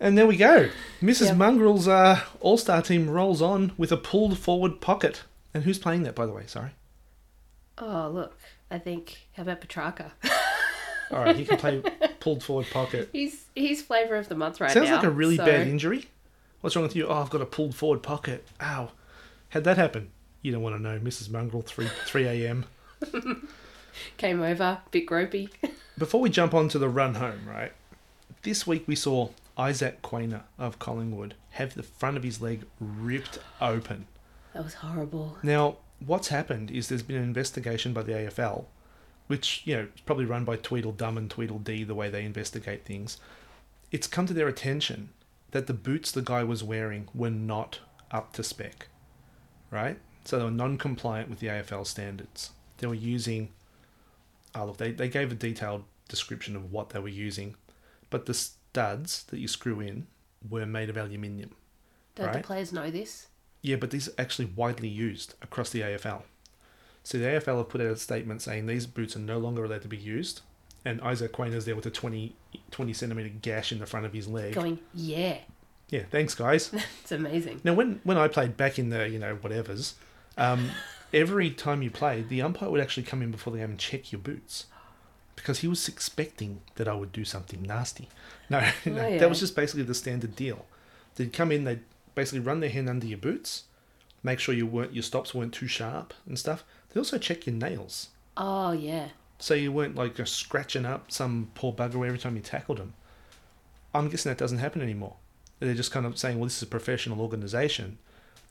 [0.00, 0.68] and there we go.
[1.02, 1.36] Mrs.
[1.36, 5.22] Mongrel's uh, all-star team rolls on with a pulled forward pocket.
[5.54, 6.44] And who's playing that, by the way?
[6.46, 6.70] Sorry.
[7.78, 8.36] Oh, look.
[8.70, 10.10] I think, how about Petracca?
[11.10, 11.82] All right, he can play
[12.20, 13.08] pulled forward pocket.
[13.12, 14.96] he's he's flavour of the month right Sounds now.
[14.96, 16.06] like a really so- bad injury.
[16.60, 17.06] What's wrong with you?
[17.06, 18.46] Oh, I've got a pulled forward pocket.
[18.60, 18.90] Ow.
[19.50, 20.10] How'd that happen?
[20.42, 21.30] You don't want to know, Mrs.
[21.30, 22.64] Mongrel, 3, 3 a.m.
[24.16, 25.50] Came over, bit gropey.
[25.98, 27.72] Before we jump on to the run home, right?
[28.42, 33.40] This week we saw Isaac Quaynor of Collingwood have the front of his leg ripped
[33.60, 34.06] open.
[34.54, 35.36] That was horrible.
[35.42, 38.66] Now, what's happened is there's been an investigation by the AFL,
[39.26, 43.18] which, you know, is probably run by Tweedledum and Tweedledee, the way they investigate things.
[43.90, 45.10] It's come to their attention
[45.50, 47.80] that the boots the guy was wearing were not
[48.10, 48.86] up to spec,
[49.70, 49.98] right?
[50.24, 52.50] So they were non compliant with the AFL standards.
[52.78, 53.48] They were using,
[54.54, 57.56] oh, look, they, they gave a detailed description of what they were using,
[58.10, 58.48] but the
[58.78, 60.06] studs that you screw in
[60.48, 61.50] were made of aluminium.
[62.14, 63.26] Don't the players know this?
[63.60, 66.22] Yeah, but these are actually widely used across the AFL.
[67.02, 69.82] So the AFL have put out a statement saying these boots are no longer allowed
[69.82, 70.42] to be used.
[70.84, 72.36] And Isaac Quaynor's there with a 20,
[72.70, 74.54] 20 centimetre gash in the front of his leg.
[74.54, 75.38] Going, yeah.
[75.88, 76.72] Yeah, thanks, guys.
[77.02, 77.60] It's amazing.
[77.64, 79.94] now, when, when I played back in the, you know, whatevers,
[80.36, 80.70] um,
[81.12, 84.12] every time you played, the umpire would actually come in before the game and check
[84.12, 84.66] your boots.
[85.38, 88.08] Because he was expecting that I would do something nasty.
[88.50, 89.18] No, oh, no Oh, yeah.
[89.18, 90.66] that was just basically the standard deal.
[91.16, 91.80] They'd come in, they'd
[92.14, 93.64] basically run their hand under your boots,
[94.22, 96.64] make sure you weren't your stops weren't too sharp and stuff.
[96.90, 99.08] They also check your nails, Oh, yeah.
[99.38, 102.94] so you weren't like just scratching up some poor bugger every time you tackled them.
[103.94, 105.16] I'm guessing that doesn't happen anymore.
[105.60, 107.98] They're just kind of saying, well, this is a professional organisation.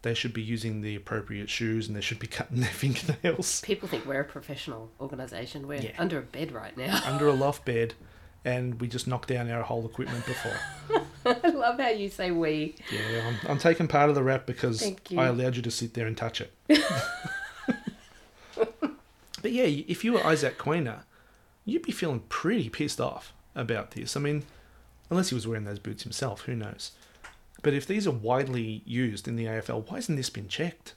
[0.07, 3.89] They should be using the appropriate shoes and they should be cutting their fingernails People
[3.89, 5.67] think we're a professional organisation.
[5.67, 5.91] We're Yeah.
[5.97, 7.01] under a bed right now.
[7.05, 7.93] under a loft bed,
[8.45, 10.55] and we just knocked down our whole equipment before.
[11.25, 12.75] I love how you say we.
[12.89, 14.81] Yeah, I'm, I'm taking part of the rap because
[15.17, 16.53] I allowed you to sit there and touch it.
[18.55, 20.99] but yeah, if you were Isaac Quaynor,
[21.65, 24.15] you'd be feeling pretty pissed off about this.
[24.15, 24.43] I mean,
[25.09, 26.91] unless he was wearing those boots himself, who knows?
[27.63, 30.93] But if these are widely used in the AFL, why hasn't this been checked?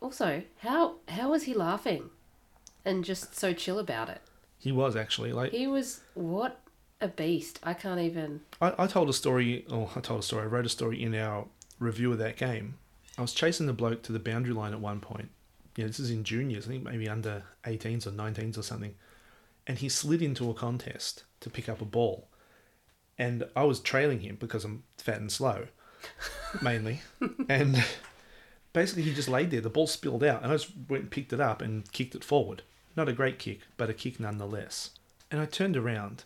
[0.00, 2.10] Also, how how was he laughing?
[2.84, 4.20] And just so chill about it.
[4.58, 6.60] He was actually like, He was what?
[7.00, 7.58] a beast.
[7.62, 8.40] I can't even.
[8.60, 11.14] I, I told a story, Oh, I told a story, I wrote a story in
[11.14, 11.46] our
[11.78, 12.78] review of that game.
[13.18, 15.30] I was chasing the bloke to the boundary line at one point.
[15.76, 18.94] Yeah, this is in juniors, I think maybe under 18s or 19s or something.
[19.66, 22.28] And he slid into a contest to pick up a ball.
[23.18, 25.68] And I was trailing him because I'm fat and slow,
[26.60, 27.00] mainly.
[27.48, 27.82] and
[28.72, 29.60] basically, he just laid there.
[29.60, 32.24] The ball spilled out, and I just went and picked it up and kicked it
[32.24, 32.62] forward.
[32.96, 34.90] Not a great kick, but a kick nonetheless.
[35.30, 36.24] And I turned around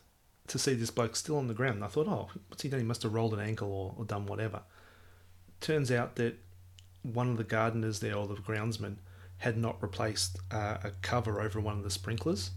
[0.49, 1.77] to see this bloke still on the ground.
[1.77, 2.81] And I thought, oh, what's he done?
[2.81, 4.63] He must have rolled an ankle or, or done whatever.
[5.61, 6.39] Turns out that
[7.03, 8.97] one of the gardeners there, or the groundsman,
[9.39, 12.51] had not replaced uh, a cover over one of the sprinklers.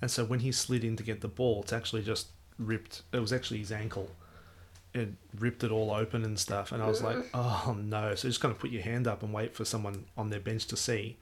[0.00, 2.28] And so when he slid in to get the ball, it's actually just
[2.58, 3.02] ripped.
[3.12, 4.10] It was actually his ankle.
[4.92, 6.72] It ripped it all open and stuff.
[6.72, 8.14] And I was like, oh no.
[8.14, 10.66] So just kind of put your hand up and wait for someone on their bench
[10.66, 11.16] to see.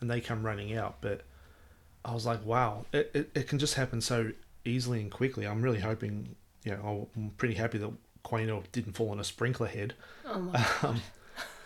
[0.00, 0.96] And they come running out.
[1.00, 1.22] But
[2.04, 4.32] I was like, wow, it, it, it can just happen so
[4.64, 5.46] easily and quickly.
[5.46, 6.34] I'm really hoping,
[6.64, 7.92] you know, I'm pretty happy that
[8.24, 9.94] Quaino didn't fall on a sprinkler head
[10.26, 10.52] Oh
[10.82, 11.02] um,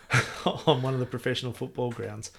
[0.65, 2.31] on one of the professional football grounds.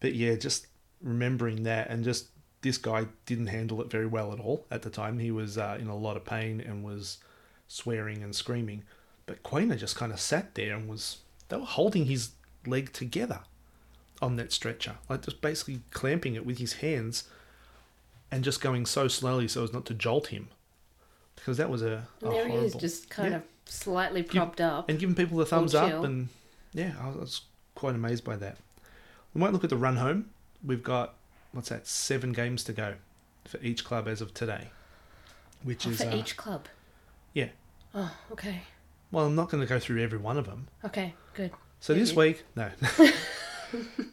[0.00, 0.66] But yeah, just
[1.00, 2.28] remembering that and just
[2.62, 5.18] this guy didn't handle it very well at all at the time.
[5.18, 7.18] He was uh, in a lot of pain and was
[7.76, 8.82] swearing and screaming.
[9.26, 11.18] But Quaynor just kind of sat there and was,
[11.48, 12.30] they were holding his
[12.66, 13.40] leg together
[14.20, 17.24] on that stretcher, like just basically clamping it with his hands
[18.30, 20.48] and just going so slowly so as not to jolt him.
[21.36, 23.36] Because that was a, a And there he is, just kind Yeah.
[23.38, 24.88] of slightly propped up.
[24.88, 26.28] and giving people the thumbs up and
[26.74, 27.42] yeah i was
[27.74, 28.58] quite amazed by that
[29.32, 30.28] we might look at the run home
[30.64, 31.14] we've got
[31.52, 32.94] what's that seven games to go
[33.46, 34.68] for each club as of today
[35.62, 36.66] which Oh, is for uh, each club.
[37.32, 37.48] yeah.
[37.94, 38.62] Oh, okay.
[39.10, 40.68] well i'm not going to go through every one of them.
[40.84, 41.50] Okay, good.
[41.80, 42.70] so this week no.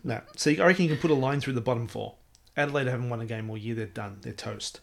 [0.06, 0.22] No.
[0.38, 2.16] So i reckon you can put a line through the bottom four.
[2.56, 3.76] Adelaide haven't won a game all year.
[3.76, 4.20] They're done.
[4.22, 4.80] They're toast.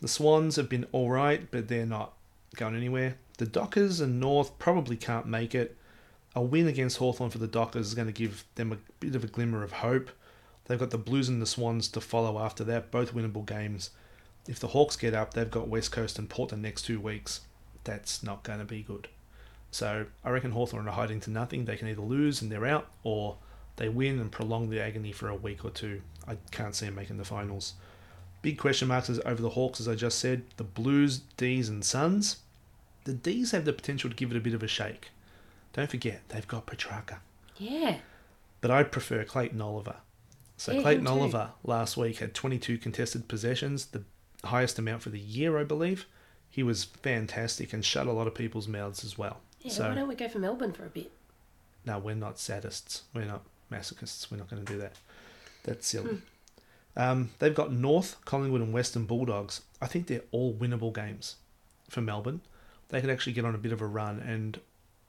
[0.00, 2.14] The swans have been all right but they're not
[2.56, 3.16] going anywhere.
[3.36, 5.76] The dockers and north probably can't make it.
[6.34, 9.24] A win against Hawthorn for the Dockers is going to give them a bit of
[9.24, 10.10] a glimmer of hope.
[10.66, 13.90] They've got the Blues and the Swans to follow after that, both winnable games.
[14.46, 17.40] If the Hawks get up, they've got West Coast and Port the next two weeks.
[17.88, 19.08] That's not going to be good.
[19.70, 21.64] So I reckon Hawthorn are hiding to nothing.
[21.64, 23.36] They can either lose and they're out, or
[23.76, 26.02] they win and prolong the agony for a week or two.
[26.26, 27.74] I can't see them making the finals.
[28.42, 30.42] Big question marks is over the Hawks, as I just said.
[30.58, 32.40] The Blues, D's, and Suns.
[33.04, 35.08] The D's have the potential to give it a bit of a shake.
[35.72, 37.20] Don't forget, they've got Petracca.
[37.56, 38.00] Yeah.
[38.60, 39.96] But I prefer Clayton Oliver.
[40.58, 41.06] So Yeah, Clayton.
[41.06, 44.02] Oliver last week had 22 contested possessions, the
[44.44, 46.04] highest amount for the year, I believe.
[46.50, 49.38] He was fantastic and shut a lot of people's mouths as well.
[49.60, 51.10] Yeah, so why don't we go for Melbourne for a bit?
[51.84, 53.02] no, we're not sadists.
[53.14, 53.42] We're not
[53.72, 54.30] masochists.
[54.30, 54.96] We're not going to do that.
[55.64, 55.98] That's Hmm.
[56.06, 56.18] silly.
[56.96, 59.62] Um, they've got North, Collingwood, and Western Bulldogs.
[59.80, 61.36] I think they're all winnable games
[61.88, 62.40] for Melbourne.
[62.88, 64.60] They could actually get on a bit of a run, and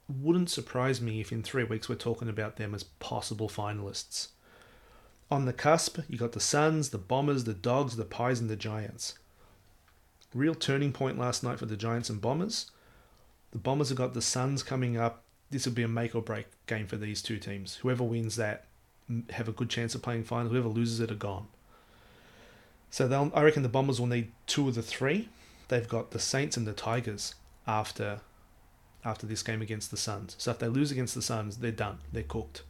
[0.08, 4.28] wouldn't surprise me if in three weeks we're talking about them as possible finalists.
[5.30, 8.56] On the cusp, you got the Suns, the Bombers, the Dogs, the Pies, and the
[8.56, 9.14] Giants.
[10.34, 12.70] Real turning point last night for the Giants and Bombers.
[13.52, 15.22] The Bombers have got the Suns coming up.
[15.50, 17.76] This will be a make or break game for these two teams.
[17.76, 18.66] Whoever wins that
[19.30, 20.52] have a good chance of playing finals.
[20.52, 21.48] Whoever loses it are gone.
[22.90, 25.28] So they'll, I reckon the Bombers will need two of the three.
[25.68, 27.34] They've got the Saints and the Tigers
[27.66, 28.20] after
[29.04, 30.34] after this game against the Suns.
[30.38, 31.98] So if they lose against the Suns, they're done.
[32.12, 32.62] They're cooked.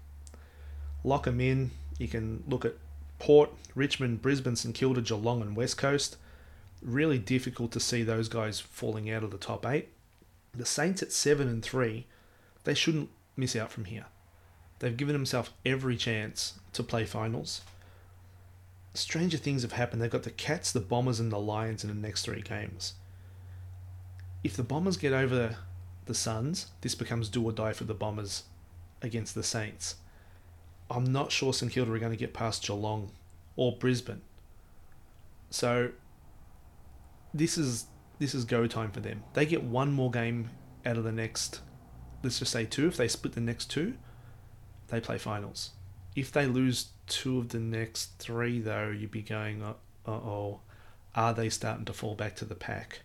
[1.03, 1.73] Lock them in.
[1.99, 2.75] You can look at
[3.19, 6.17] Port, Richmond, Brisbane, St Kilda, Geelong, and West Coast.
[6.83, 9.89] Really difficult to see those guys falling out of the top eight.
[10.55, 12.07] The Saints at seven and three,
[12.65, 14.07] they shouldn't miss out from here.
[14.79, 17.61] They've given themselves every chance to play finals.
[18.95, 20.03] Stranger things have happened.
[20.03, 22.95] They've got the Cats, the Bombers, and the Lions in the next three games.
[24.43, 25.57] If the Bombers get over
[26.07, 28.45] the Suns, this becomes do or die for the Bombers
[29.03, 29.97] against the Saints.
[30.91, 33.11] I'm not sure St Kilda are going to get past Geelong
[33.55, 34.23] or Brisbane.
[35.51, 35.91] So
[37.33, 37.87] this is
[38.19, 39.23] this is go time for them.
[39.35, 40.51] They get one more game
[40.85, 41.61] out of the next
[42.23, 42.89] let's just say two.
[42.89, 43.95] If they split the next two,
[44.89, 45.71] they play finals.
[46.15, 49.75] If they lose two of the next three though, you'd be going uh
[50.07, 50.61] oh
[51.15, 53.01] are they starting to fall back to the pack?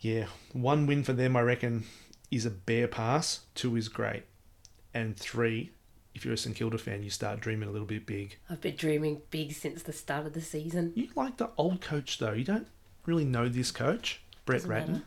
[0.00, 1.84] Yeah, one win for them, I reckon,
[2.30, 3.40] is a bare pass.
[3.54, 4.24] Two is great.
[4.92, 5.72] And three,
[6.14, 8.38] if you're a St Kilda fan, you start dreaming a little bit big.
[8.48, 10.92] I've been dreaming big since the start of the season.
[10.94, 12.32] You like the old coach, though.
[12.32, 12.68] You don't
[13.06, 14.92] really know this coach, Brett Doesn't Ratten.
[14.94, 15.04] matter.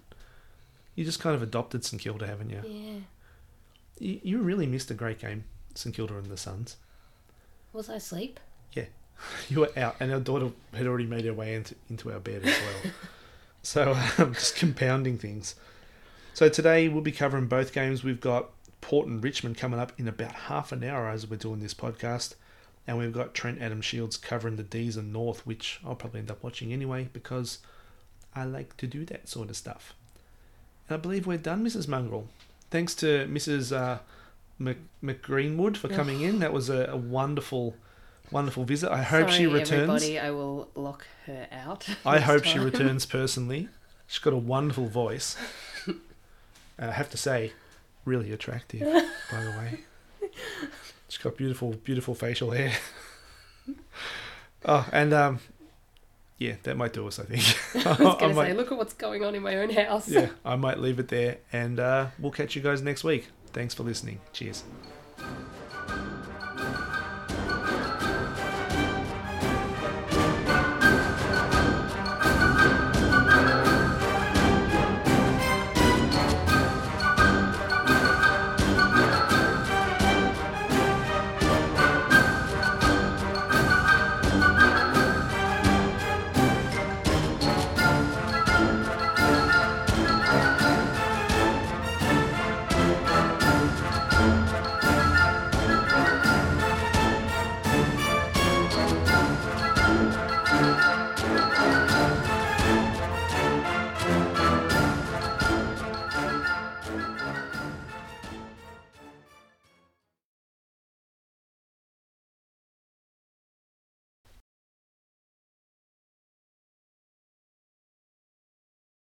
[0.95, 2.61] You just kind of adopted St Kilda, haven't you?
[2.65, 2.99] Yeah.
[3.99, 4.19] you?
[4.23, 5.43] You really missed a great game,
[5.75, 6.77] St Kilda and the Suns.
[7.73, 8.39] Was I asleep?
[8.73, 8.85] Yeah.
[9.49, 12.43] You were out, and our daughter had already made her way into, into our bed
[12.45, 12.91] as well.
[13.63, 15.55] So um, just compounding things.
[16.33, 18.01] So today we'll be covering both games.
[18.01, 21.59] We've got Port and Richmond coming up in about half an hour as we're doing
[21.59, 22.35] this podcast.
[22.85, 26.31] And we've got Trent Adam Shields covering the D's and North, which I'll probably end
[26.31, 27.57] up watching anyway because
[28.37, 29.93] I like to do that sort of stuff.
[30.87, 31.87] And I believe we're done, Mrs.
[31.87, 32.27] Mongrel.
[32.69, 33.75] Thanks to Mrs.
[33.75, 33.99] Uh,
[34.59, 36.39] Mc, McGreenwood for coming in.
[36.39, 37.75] That was a, a wonderful,
[38.31, 38.91] wonderful visit.
[38.91, 39.71] I hope she returns.
[39.71, 41.87] Everybody, I will lock her out.
[42.05, 43.69] I hope she returns personally.
[44.05, 45.35] She's got a wonderful voice.
[46.79, 47.53] I have to say,
[48.05, 48.81] really attractive,
[49.31, 49.79] by the way.
[51.09, 52.73] She's got beautiful, beautiful facial hair.
[54.65, 55.39] oh, and um,
[56.37, 57.19] yeah, that might do us.
[57.19, 57.85] I think.
[57.85, 60.07] I was going to say, look at what's going on in my own house.
[60.07, 63.27] yeah, I might leave it there, and uh, we'll catch you guys next week.
[63.53, 64.19] Thanks for listening.
[64.33, 64.63] Cheers.